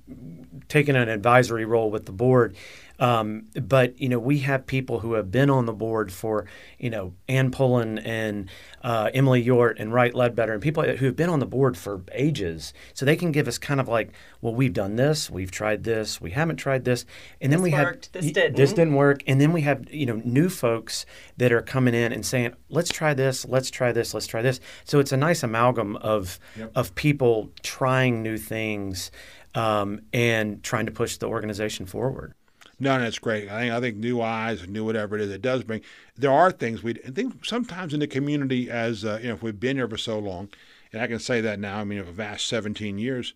taken 0.68 0.96
an 0.96 1.10
advisory 1.10 1.66
role 1.66 1.92
with 1.92 2.06
the 2.06 2.12
board. 2.12 2.56
Um, 3.00 3.48
but 3.62 4.00
you 4.00 4.10
know, 4.10 4.20
we 4.20 4.40
have 4.40 4.66
people 4.66 5.00
who 5.00 5.14
have 5.14 5.32
been 5.32 5.50
on 5.50 5.66
the 5.66 5.74
board 5.74 6.12
for 6.12 6.46
you 6.80 6.90
know 6.90 7.14
Ann 7.28 7.52
Pullen 7.52 8.00
and 8.00 8.50
uh, 8.84 9.10
Emily 9.14 9.44
Yort 9.44 9.76
and 9.80 9.94
Wright 9.94 10.14
Ledbetter 10.14 10.54
and 10.54 10.62
people 10.62 10.84
who 10.84 11.06
have 11.06 11.16
been 11.16 11.30
on 11.30 11.40
the 11.40 11.46
board 11.46 11.78
for 11.78 12.02
ages, 12.12 12.74
so 12.94 13.06
they 13.06 13.16
can 13.16 13.32
give 13.32 13.48
us 13.48 13.58
kind 13.58 13.80
of 13.80 13.88
like, 13.88 14.12
well, 14.42 14.54
we've 14.54 14.74
done 14.74 14.96
this, 14.96 15.30
we've 15.30 15.52
tried 15.52 15.84
this, 15.84 16.22
we 16.22 16.32
haven't 16.32 16.58
tried 16.58 16.86
this, 16.86 17.06
and 17.42 17.52
then 17.52 17.62
This 17.62 17.72
we 17.72 17.78
worked, 17.78 18.10
have 18.14 18.24
this 18.24 18.32
didn't. 18.32 18.56
this 18.56 18.74
didn't 18.74 18.96
work, 18.96 19.24
and 19.28 19.42
then 19.42 19.52
we 19.52 19.62
have 19.62 19.92
you 19.92 20.06
know 20.06 20.22
new 20.24 20.50
folks 20.50 21.06
that 21.38 21.52
are 21.52 21.62
coming 21.62 21.94
in 21.94 22.12
and 22.14 22.26
saying, 22.26 22.54
let's 22.70 22.92
try 22.92 23.14
this, 23.14 23.46
let's 23.46 23.70
try 23.72 23.92
this, 23.92 24.14
let's 24.14 24.28
try 24.28 24.42
this. 24.42 24.60
So 24.84 25.00
it's 25.00 25.12
a 25.12 25.18
nice 25.18 25.44
amalgam 25.44 25.96
of 25.98 26.40
of 26.76 26.94
people 26.96 27.52
trying 27.64 28.22
new 28.22 28.38
things 28.38 29.12
um, 29.56 30.02
and 30.14 30.62
trying 30.64 30.86
to 30.86 30.92
push 30.92 31.18
the 31.18 31.28
organization 31.28 31.86
forward. 31.88 32.35
No, 32.80 33.00
that's 33.00 33.20
great. 33.20 33.50
I 33.50 33.62
think 33.62 33.74
I 33.74 33.80
think 33.80 33.98
new 33.98 34.22
eyes 34.22 34.68
new 34.68 34.84
whatever 34.84 35.16
it 35.16 35.22
is, 35.22 35.32
it 35.32 35.42
does 35.42 35.64
bring. 35.64 35.82
There 36.18 36.32
are 36.32 36.52
things 36.52 36.84
we 36.84 36.96
I 37.06 37.12
think 37.12 37.46
sometimes 37.46 37.94
in 37.94 38.00
the 38.00 38.08
community 38.08 38.70
as 38.70 39.06
uh, 39.06 39.20
you 39.22 39.30
know 39.30 39.36
if 39.36 39.44
we've 39.44 39.60
been 39.60 39.78
here 39.78 39.88
for 39.88 39.98
so 39.98 40.20
long, 40.20 40.50
and 40.92 41.02
I 41.02 41.08
can 41.08 41.20
say 41.20 41.42
that 41.42 41.60
now. 41.60 41.80
I 41.80 41.84
mean, 41.84 42.00
a 42.00 42.04
vast 42.04 42.48
17 42.48 42.98
years, 42.98 43.34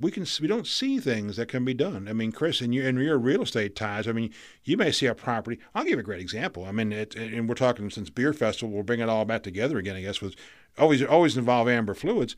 we 0.00 0.10
can 0.10 0.26
we 0.40 0.48
don't 0.48 0.66
see 0.66 0.98
things 0.98 1.36
that 1.36 1.48
can 1.48 1.64
be 1.64 1.74
done. 1.74 2.08
I 2.08 2.14
mean, 2.14 2.32
Chris, 2.32 2.62
in 2.62 2.72
your 2.72 2.88
in 2.88 2.96
your 2.96 3.18
real 3.18 3.42
estate 3.42 3.76
ties, 3.76 4.08
I 4.08 4.12
mean, 4.12 4.32
you 4.64 4.76
may 4.76 4.90
see 4.90 5.06
a 5.06 5.14
property. 5.14 5.60
I'll 5.74 5.84
give 5.84 5.98
a 5.98 6.02
great 6.02 6.20
example. 6.20 6.64
I 6.64 6.72
mean, 6.72 6.90
it, 6.90 7.14
and 7.14 7.48
we're 7.48 7.54
talking 7.54 7.90
since 7.90 8.08
beer 8.10 8.32
festival, 8.32 8.74
we'll 8.74 8.82
bring 8.82 9.00
it 9.00 9.08
all 9.10 9.24
back 9.24 9.42
together 9.42 9.78
again. 9.78 9.96
I 9.96 10.02
guess 10.02 10.22
was 10.22 10.36
always 10.78 11.02
always 11.04 11.36
involve 11.36 11.68
amber 11.68 11.94
fluids. 11.94 12.34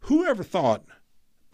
Whoever 0.00 0.44
thought 0.44 0.84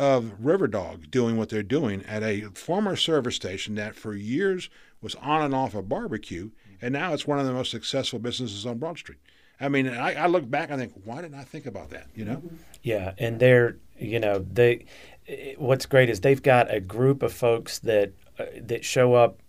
of 0.00 0.32
Riverdog 0.42 1.10
doing 1.10 1.36
what 1.36 1.50
they're 1.50 1.62
doing 1.62 2.02
at 2.06 2.22
a 2.22 2.48
former 2.54 2.96
service 2.96 3.36
station 3.36 3.74
that 3.74 3.94
for 3.94 4.14
years 4.14 4.70
was 5.02 5.14
on 5.16 5.42
and 5.42 5.54
off 5.54 5.74
a 5.74 5.82
barbecue, 5.82 6.50
and 6.80 6.94
now 6.94 7.12
it's 7.12 7.26
one 7.26 7.38
of 7.38 7.44
the 7.44 7.52
most 7.52 7.70
successful 7.70 8.18
businesses 8.18 8.64
on 8.64 8.78
Broad 8.78 8.96
Street. 8.96 9.18
I 9.60 9.68
mean, 9.68 9.86
I, 9.86 10.14
I 10.14 10.26
look 10.26 10.50
back, 10.50 10.70
I 10.70 10.78
think, 10.78 10.94
why 11.04 11.20
didn't 11.20 11.38
I 11.38 11.44
think 11.44 11.66
about 11.66 11.90
that? 11.90 12.06
You 12.14 12.24
know, 12.24 12.42
Yeah, 12.82 13.12
and 13.18 13.38
they're 13.38 13.76
you 13.98 14.18
know 14.18 14.38
they. 14.38 14.86
What's 15.58 15.84
great 15.84 16.08
is 16.08 16.22
they've 16.22 16.42
got 16.42 16.74
a 16.74 16.80
group 16.80 17.22
of 17.22 17.34
folks 17.34 17.78
that 17.80 18.12
uh, 18.38 18.46
that 18.62 18.86
show 18.86 19.12
up 19.12 19.42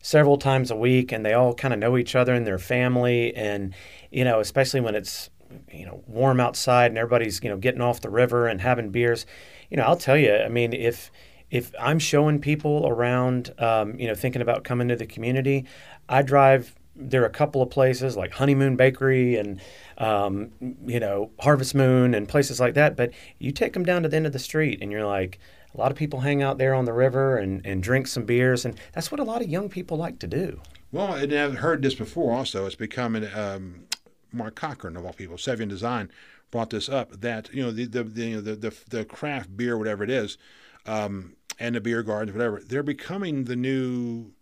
several 0.00 0.36
times 0.36 0.72
a 0.72 0.76
week, 0.76 1.12
and 1.12 1.24
they 1.24 1.32
all 1.32 1.54
kind 1.54 1.72
of 1.72 1.78
know 1.78 1.96
each 1.96 2.16
other 2.16 2.34
and 2.34 2.44
their 2.44 2.58
family, 2.58 3.32
and 3.36 3.72
you 4.10 4.24
know 4.24 4.40
especially 4.40 4.80
when 4.80 4.96
it's 4.96 5.30
you 5.72 5.86
know 5.86 6.02
warm 6.06 6.40
outside 6.40 6.90
and 6.90 6.98
everybody's 6.98 7.42
you 7.42 7.50
know 7.50 7.56
getting 7.56 7.80
off 7.80 8.00
the 8.00 8.10
river 8.10 8.46
and 8.46 8.60
having 8.60 8.90
beers. 8.90 9.26
You 9.70 9.76
know, 9.76 9.84
I'll 9.84 9.96
tell 9.96 10.16
you, 10.16 10.34
I 10.34 10.48
mean, 10.48 10.72
if 10.72 11.10
if 11.50 11.72
I'm 11.78 11.98
showing 11.98 12.40
people 12.40 12.86
around, 12.86 13.52
um, 13.58 13.98
you 13.98 14.06
know, 14.06 14.14
thinking 14.14 14.42
about 14.42 14.64
coming 14.64 14.88
to 14.88 14.96
the 14.96 15.06
community, 15.06 15.66
I 16.08 16.22
drive. 16.22 16.74
There 16.94 17.22
are 17.22 17.26
a 17.26 17.30
couple 17.30 17.62
of 17.62 17.70
places 17.70 18.18
like 18.18 18.32
Honeymoon 18.32 18.76
Bakery 18.76 19.36
and 19.36 19.60
um, 19.96 20.50
you 20.86 21.00
know 21.00 21.30
Harvest 21.40 21.74
Moon 21.74 22.14
and 22.14 22.28
places 22.28 22.60
like 22.60 22.74
that. 22.74 22.96
But 22.96 23.12
you 23.38 23.50
take 23.50 23.72
them 23.72 23.84
down 23.84 24.02
to 24.02 24.08
the 24.08 24.16
end 24.16 24.26
of 24.26 24.32
the 24.32 24.38
street, 24.38 24.80
and 24.82 24.92
you're 24.92 25.06
like, 25.06 25.38
a 25.74 25.78
lot 25.78 25.90
of 25.90 25.96
people 25.96 26.20
hang 26.20 26.42
out 26.42 26.58
there 26.58 26.74
on 26.74 26.84
the 26.84 26.92
river 26.92 27.38
and, 27.38 27.64
and 27.64 27.82
drink 27.82 28.06
some 28.06 28.24
beers, 28.24 28.64
and 28.64 28.78
that's 28.92 29.10
what 29.10 29.20
a 29.20 29.24
lot 29.24 29.40
of 29.40 29.48
young 29.48 29.68
people 29.68 29.96
like 29.96 30.18
to 30.18 30.26
do. 30.26 30.60
Well, 30.90 31.14
and 31.14 31.32
I've 31.32 31.58
heard 31.58 31.82
this 31.82 31.94
before 31.94 32.34
also. 32.34 32.66
It's 32.66 32.74
becoming 32.74 33.26
um, 33.34 33.86
Mark 34.32 34.54
Cochran 34.54 34.96
of 34.96 35.04
all 35.04 35.12
people, 35.12 35.36
Sevian 35.36 35.68
Design, 35.68 36.10
brought 36.50 36.70
this 36.70 36.88
up 36.88 37.20
that 37.20 37.52
you 37.52 37.62
know 37.62 37.70
the 37.70 37.86
the 37.86 38.04
the 38.04 38.24
you 38.24 38.34
know, 38.36 38.40
the, 38.40 38.54
the, 38.54 38.76
the 38.88 39.04
craft 39.04 39.56
beer, 39.56 39.76
whatever 39.78 40.04
it 40.04 40.10
is, 40.10 40.38
um, 40.86 41.36
and 41.58 41.74
the 41.74 41.80
beer 41.80 42.02
gardens, 42.02 42.36
whatever, 42.36 42.60
they're 42.64 42.82
becoming 42.82 43.44
the 43.44 43.56
new 43.56 44.32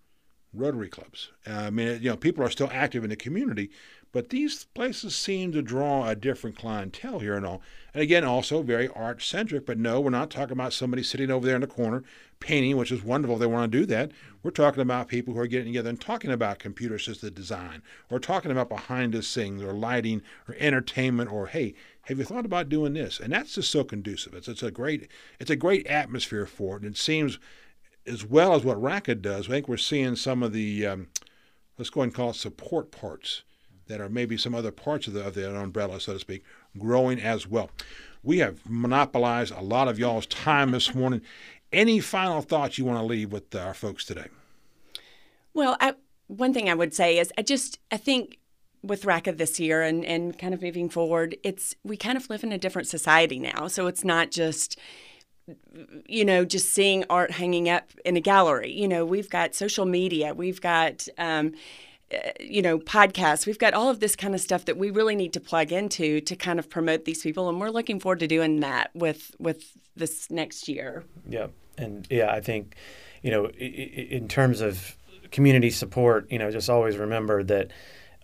Rotary 0.53 0.88
clubs. 0.88 1.31
Uh, 1.46 1.53
I 1.53 1.70
mean, 1.70 2.03
you 2.03 2.11
know, 2.11 2.16
people 2.16 2.44
are 2.44 2.50
still 2.50 2.70
active 2.72 3.05
in 3.05 3.11
the 3.11 3.16
community, 3.16 3.70
but 4.12 4.31
these 4.31 4.64
places 4.64 5.14
seem 5.14 5.53
to 5.53 5.62
draw 5.62 6.09
a 6.09 6.16
different 6.16 6.57
clientele 6.57 7.20
here 7.20 7.37
and 7.37 7.46
all. 7.46 7.62
And 7.94 8.03
again, 8.03 8.25
also 8.25 8.62
very 8.62 8.88
art 8.88 9.23
centric. 9.23 9.66
But 9.66 9.79
no, 9.79 10.01
we're 10.01 10.11
not 10.11 10.31
talking 10.31 10.53
about 10.53 10.73
somebody 10.73 11.03
sitting 11.03 11.31
over 11.31 11.46
there 11.46 11.55
in 11.55 11.61
the 11.61 11.68
corner 11.68 12.03
painting, 12.40 12.77
which 12.77 12.90
is 12.90 13.05
wonderful 13.05 13.37
they 13.37 13.46
want 13.46 13.70
to 13.70 13.79
do 13.79 13.87
that. 13.87 14.11
We're 14.42 14.51
talking 14.51 14.81
about 14.81 15.09
people 15.09 15.35
who 15.35 15.40
are 15.40 15.46
getting 15.46 15.73
together 15.73 15.90
and 15.90 16.01
talking 16.01 16.33
about 16.33 16.59
computer 16.59 16.96
assisted 16.96 17.35
design, 17.35 17.83
or 18.11 18.18
talking 18.18 18.51
about 18.51 18.68
behind 18.68 19.12
the 19.12 19.23
scenes, 19.23 19.62
or 19.62 19.73
lighting, 19.73 20.23
or 20.49 20.57
entertainment, 20.59 21.31
or 21.31 21.49
hey, 21.49 21.75
have 22.03 22.18
you 22.18 22.25
thought 22.25 22.46
about 22.46 22.68
doing 22.68 22.94
this? 22.94 23.20
And 23.20 23.33
that's 23.33 23.55
just 23.55 23.70
so 23.70 23.85
conducive. 23.85 24.35
It's, 24.35 24.49
it's 24.49 24.62
a 24.62 24.70
great 24.70 25.09
it's 25.38 25.51
a 25.51 25.57
great 25.57 25.87
atmosphere 25.87 26.46
for 26.46 26.77
it. 26.77 26.83
And 26.83 26.94
it 26.94 26.99
seems 26.99 27.38
as 28.07 28.25
well 28.25 28.55
as 28.55 28.64
what 28.64 28.81
Racket 28.83 29.23
does, 29.23 29.46
I 29.46 29.53
think 29.53 29.68
we're 29.68 29.77
seeing 29.77 30.16
some 30.16 30.42
of 30.42 30.53
the, 30.53 30.87
um, 30.87 31.09
let's 31.79 31.90
go 31.90 32.01
and 32.01 32.12
call 32.12 32.31
it 32.31 32.37
support 32.37 32.90
parts 32.90 33.42
that 33.90 34.00
are 34.00 34.09
maybe 34.09 34.37
some 34.37 34.55
other 34.55 34.70
parts 34.70 35.07
of 35.07 35.12
the, 35.12 35.26
of 35.26 35.35
the 35.35 35.55
umbrella, 35.55 36.00
so 36.00 36.14
to 36.14 36.18
speak, 36.18 36.44
growing 36.79 37.20
as 37.20 37.46
well. 37.46 37.70
We 38.22 38.38
have 38.38 38.61
monopolized 38.68 39.53
a 39.53 39.62
lot 39.62 39.88
of 39.88 39.98
y'all's 39.98 40.26
time 40.26 40.70
this 40.70 40.94
morning. 40.94 41.22
Any 41.72 42.00
final 42.00 42.40
thoughts 42.40 42.79
you 42.79 42.85
want 42.85 42.98
to 42.98 43.05
leave 43.05 43.33
with 43.33 43.55
our 43.55 43.74
folks 43.74 44.05
today? 44.05 44.29
Well, 45.55 45.76
I, 45.81 45.94
one 46.29 46.55
thing 46.55 46.70
I 46.70 46.74
would 46.74 46.94
say 46.94 47.18
is 47.18 47.33
I 47.37 47.42
just 47.42 47.81
I 47.90 47.96
think 47.96 48.38
with 48.83 49.05
RACA 49.05 49.33
this 49.33 49.59
year 49.59 49.83
and, 49.83 50.05
and 50.05 50.38
kind 50.38 50.55
of 50.55 50.62
moving 50.62 50.88
forward, 50.88 51.37
it's 51.42 51.74
we 51.83 51.96
kind 51.96 52.16
of 52.16 52.31
live 52.31 52.44
in 52.44 52.53
a 52.53 52.59
different 52.59 52.88
society 52.88 53.38
now. 53.38 53.66
So 53.66 53.88
it's 53.88 54.05
not 54.05 54.31
just 54.31 54.79
you 56.07 56.24
know 56.24 56.44
just 56.44 56.70
seeing 56.70 57.05
art 57.11 57.33
hanging 57.33 57.68
up 57.68 57.90
in 58.05 58.16
a 58.16 58.20
gallery. 58.20 58.72
You 58.72 58.87
know, 58.87 59.05
we've 59.05 59.31
got 59.31 59.55
social 59.55 59.87
media, 59.87 60.33
we've 60.33 60.61
got 60.61 61.09
um, 61.18 61.48
uh, 61.48 61.57
you 62.40 62.62
know 62.62 62.79
podcasts, 62.79 63.46
we've 63.46 63.59
got 63.59 63.75
all 63.75 63.88
of 63.88 64.01
this 64.01 64.16
kind 64.16 64.35
of 64.35 64.40
stuff 64.40 64.64
that 64.64 64.77
we 64.77 64.90
really 64.90 65.14
need 65.14 65.33
to 65.35 65.40
plug 65.40 65.73
into 65.73 66.20
to 66.23 66.37
kind 66.37 66.59
of 66.59 66.68
promote 66.68 67.05
these 67.05 67.23
people, 67.23 67.49
and 67.49 67.61
we're 67.61 67.70
looking 67.70 68.01
forward 68.01 68.20
to 68.20 68.27
doing 68.27 68.61
that 68.61 68.90
with 68.94 69.35
with 69.38 69.77
this 69.96 70.31
next 70.31 70.68
year. 70.68 71.05
Yeah, 71.29 71.49
and 71.79 72.07
yeah, 72.11 72.31
I 72.31 72.40
think 72.40 72.75
you 73.23 73.31
know, 73.31 73.46
in 73.49 74.29
terms 74.29 74.61
of 74.61 74.96
community 75.31 75.70
support, 75.70 76.31
you 76.31 76.38
know, 76.38 76.51
just 76.51 76.70
always 76.70 76.96
remember 76.96 77.42
that 77.44 77.70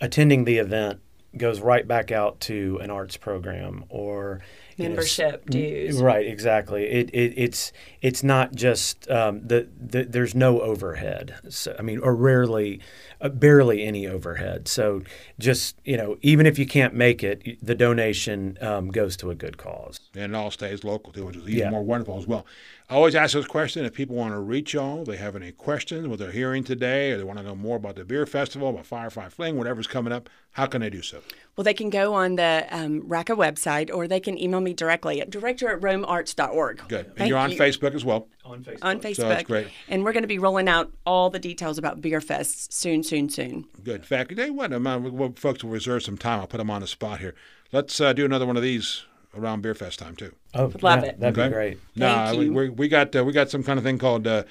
attending 0.01 0.45
the 0.45 0.59
event 0.59 1.01
goes 1.37 1.61
right 1.61 1.87
back 1.87 2.11
out 2.11 2.41
to 2.41 2.79
an 2.83 2.91
arts 2.91 3.17
program 3.17 3.85
or 3.89 4.41
you 4.77 4.85
know, 4.85 4.91
Membership 4.91 5.49
dues. 5.49 6.01
Right, 6.01 6.27
exactly. 6.27 6.85
It, 6.85 7.11
it 7.15 7.33
it's 7.37 7.73
it's 8.03 8.23
not 8.23 8.55
just 8.55 9.11
um, 9.11 9.41
the, 9.47 9.69
the 9.81 10.05
there's 10.05 10.35
no 10.35 10.61
overhead. 10.61 11.37
So 11.49 11.75
I 11.79 11.83
mean, 11.83 11.99
or 12.01 12.15
rarely, 12.15 12.81
uh, 13.21 13.31
barely 13.31 13.85
any 13.85 14.07
overhead. 14.07 14.69
So 14.69 15.03
just 15.39 15.77
you 15.85 15.97
know, 15.97 16.19
even 16.21 16.45
if 16.47 16.59
you 16.59 16.67
can't 16.67 16.95
make 16.95 17.25
it, 17.25 17.65
the 17.65 17.75
donation 17.75 18.59
um, 18.61 18.91
goes 18.91 19.17
to 19.19 19.31
a 19.31 19.35
good 19.35 19.57
cause. 19.57 19.99
And 20.15 20.35
it 20.35 20.37
all 20.37 20.51
stays 20.51 20.85
local 20.85 21.13
too, 21.13 21.25
which 21.25 21.37
is 21.37 21.45
even 21.45 21.59
Yeah. 21.59 21.71
more 21.71 21.83
wonderful 21.83 22.19
as 22.19 22.27
well. 22.27 22.45
I 22.89 22.95
always 22.95 23.17
ask 23.17 23.35
this 23.35 23.47
question 23.47 23.85
if 23.85 23.95
people 23.95 24.15
want 24.15 24.33
to 24.33 24.39
reach 24.39 24.73
y'all, 24.73 25.03
they 25.03 25.17
have 25.17 25.35
any 25.35 25.51
questions, 25.51 26.07
what 26.07 26.21
they're 26.21 26.31
hearing 26.31 26.63
today, 26.63 27.11
or 27.11 27.19
they 27.19 27.25
want 27.25 27.41
to 27.41 27.45
know 27.45 27.57
more 27.57 27.77
about 27.77 27.97
the 27.97 28.05
beer 28.05 28.27
festival, 28.27 28.69
about 28.69 28.87
Firefly 28.87 29.29
Fling, 29.29 29.59
whatever's 29.59 29.89
coming 29.89 30.13
up, 30.13 30.31
how 30.53 30.67
can 30.67 30.83
they 30.83 30.91
do 30.91 31.03
so? 31.03 31.21
Well, 31.57 31.65
they 31.65 31.75
can 31.75 31.91
go 31.91 32.15
on 32.15 32.37
the 32.37 32.65
um, 32.71 33.03
RACA 33.09 33.35
website 33.35 33.93
or 33.93 34.07
they 34.07 34.21
can 34.21 34.39
email 34.39 34.61
me 34.61 34.73
directly 34.73 35.21
at 35.21 35.31
director 35.31 35.69
at 35.69 35.81
romearts.org. 35.81 36.83
Good. 36.87 37.07
And 37.07 37.17
Thank 37.17 37.29
you're 37.29 37.39
on 37.39 37.51
you. 37.51 37.59
Facebook 37.59 37.93
as 37.93 38.05
well. 38.05 38.29
On 38.45 38.63
Facebook. 38.63 38.79
On 38.83 39.01
Facebook. 39.01 39.17
So 39.17 39.29
that's 39.31 39.43
great. 39.43 39.67
And 39.89 40.05
we're 40.05 40.13
going 40.13 40.23
to 40.23 40.29
be 40.29 40.39
rolling 40.39 40.69
out 40.69 40.93
all 41.05 41.29
the 41.29 41.41
details 41.41 41.79
about 41.79 42.01
Beer 42.01 42.21
Fest 42.21 42.73
soon, 42.73 43.03
soon, 43.03 43.29
soon. 43.29 43.65
Good. 43.83 43.97
In 43.97 44.03
fact, 44.03 44.31
you 44.31 44.37
know 44.37 44.53
what? 44.53 44.73
I'm, 44.73 44.85
well, 45.17 45.33
folks 45.35 45.65
will 45.65 45.71
reserve 45.73 46.05
some 46.05 46.17
time. 46.17 46.39
I'll 46.39 46.47
put 46.47 46.59
them 46.59 46.71
on 46.71 46.83
the 46.83 46.87
spot 46.87 47.19
here. 47.19 47.35
Let's 47.73 48.01
uh, 48.01 48.13
do 48.13 48.25
another 48.25 48.47
one 48.47 48.57
of 48.57 48.63
these 48.63 49.07
around 49.37 49.63
Beer 49.63 49.75
Fest 49.75 49.99
time 49.99 50.17
too. 50.17 50.33
Oh, 50.55 50.73
Love 50.83 51.03
yeah, 51.05 51.11
it. 51.11 51.21
That'd 51.21 51.39
Okay. 51.39 51.49
be 51.49 51.53
great. 51.55 51.79
Nah, 51.95 52.27
Thank 52.27 52.39
we, 52.39 52.45
you. 52.47 52.53
we, 52.53 52.69
we 52.71 52.89
got 52.89 53.15
uh, 53.15 53.25
we 53.25 53.33
got 53.33 53.51
some 53.51 53.63
kind 53.63 53.79
of 53.79 53.85
thing 53.85 53.99
called 53.99 54.27
uh, 54.27 54.45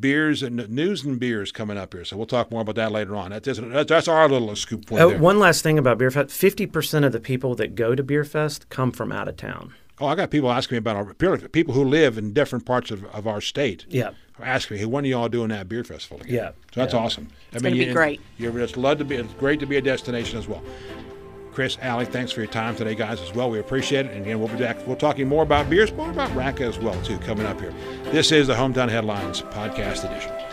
beers 0.00 0.42
and 0.42 0.68
news 0.68 1.04
and 1.04 1.18
beers 1.20 1.52
coming 1.52 1.76
up 1.76 1.92
here. 1.92 2.04
So 2.04 2.16
we'll 2.16 2.26
talk 2.26 2.50
more 2.50 2.62
about 2.62 2.74
that 2.76 2.92
later 2.92 3.14
on. 3.16 3.30
That's 3.30 3.46
that's, 3.58 3.88
that's 3.88 4.08
our 4.08 4.28
little 4.28 4.54
scoop 4.56 4.86
point 4.86 5.02
Oh, 5.02 5.10
there. 5.10 5.18
one 5.18 5.38
last 5.38 5.62
thing 5.62 5.78
about 5.78 5.98
Beer 5.98 6.10
Fest: 6.10 6.30
fifty 6.30 6.66
percent 6.66 7.04
of 7.04 7.12
the 7.12 7.20
people 7.20 7.54
that 7.56 7.74
go 7.74 7.94
to 7.94 8.02
Beer 8.02 8.24
Fest 8.24 8.68
come 8.68 8.90
from 8.92 9.12
out 9.12 9.28
of 9.28 9.36
town. 9.36 9.74
Oh, 10.00 10.06
I 10.06 10.14
got 10.16 10.30
people 10.30 10.50
asking 10.50 10.76
me 10.76 10.78
about 10.78 10.96
our 10.96 11.14
people 11.14 11.74
who 11.74 11.84
live 11.84 12.18
in 12.18 12.32
different 12.32 12.64
parts 12.66 12.90
of, 12.90 13.04
of 13.06 13.26
our 13.28 13.40
state. 13.40 13.84
Yeah. 13.88 14.10
are 14.38 14.44
asking 14.46 14.76
me, 14.76 14.80
"Hey, 14.80 14.86
when 14.86 15.04
are 15.04 15.08
y'all 15.08 15.28
doing 15.28 15.50
that 15.50 15.68
beer 15.68 15.84
festival 15.84 16.20
again?" 16.22 16.34
Yeah, 16.34 16.48
so 16.72 16.80
that's 16.80 16.94
yeah. 16.94 17.00
awesome. 17.00 17.28
It's 17.52 17.62
gonna 17.62 17.74
be 17.76 17.84
you- 17.84 17.92
great. 17.92 18.20
You're 18.38 18.52
just 18.52 18.76
love 18.76 18.98
to 18.98 19.04
be. 19.04 19.16
It's 19.16 19.32
great 19.34 19.60
to 19.60 19.66
be 19.66 19.76
a 19.76 19.82
destination 19.82 20.38
as 20.38 20.48
well. 20.48 20.62
Chris, 21.52 21.76
Allie, 21.82 22.06
thanks 22.06 22.32
for 22.32 22.40
your 22.40 22.50
time 22.50 22.74
today, 22.74 22.94
guys, 22.94 23.20
as 23.20 23.34
well. 23.34 23.50
We 23.50 23.58
appreciate 23.58 24.06
it. 24.06 24.12
And 24.12 24.22
again, 24.22 24.40
we'll 24.40 24.48
be 24.48 24.56
back. 24.56 24.78
We'll 24.86 24.96
talking 24.96 25.28
more 25.28 25.42
about 25.42 25.68
beers, 25.68 25.92
more 25.92 26.10
about 26.10 26.34
RACA 26.34 26.64
as 26.64 26.78
well, 26.78 27.00
too, 27.02 27.18
coming 27.18 27.46
up 27.46 27.60
here. 27.60 27.74
This 28.04 28.32
is 28.32 28.46
the 28.46 28.54
Hometown 28.54 28.88
Headlines 28.88 29.42
Podcast 29.42 30.10
Edition. 30.10 30.51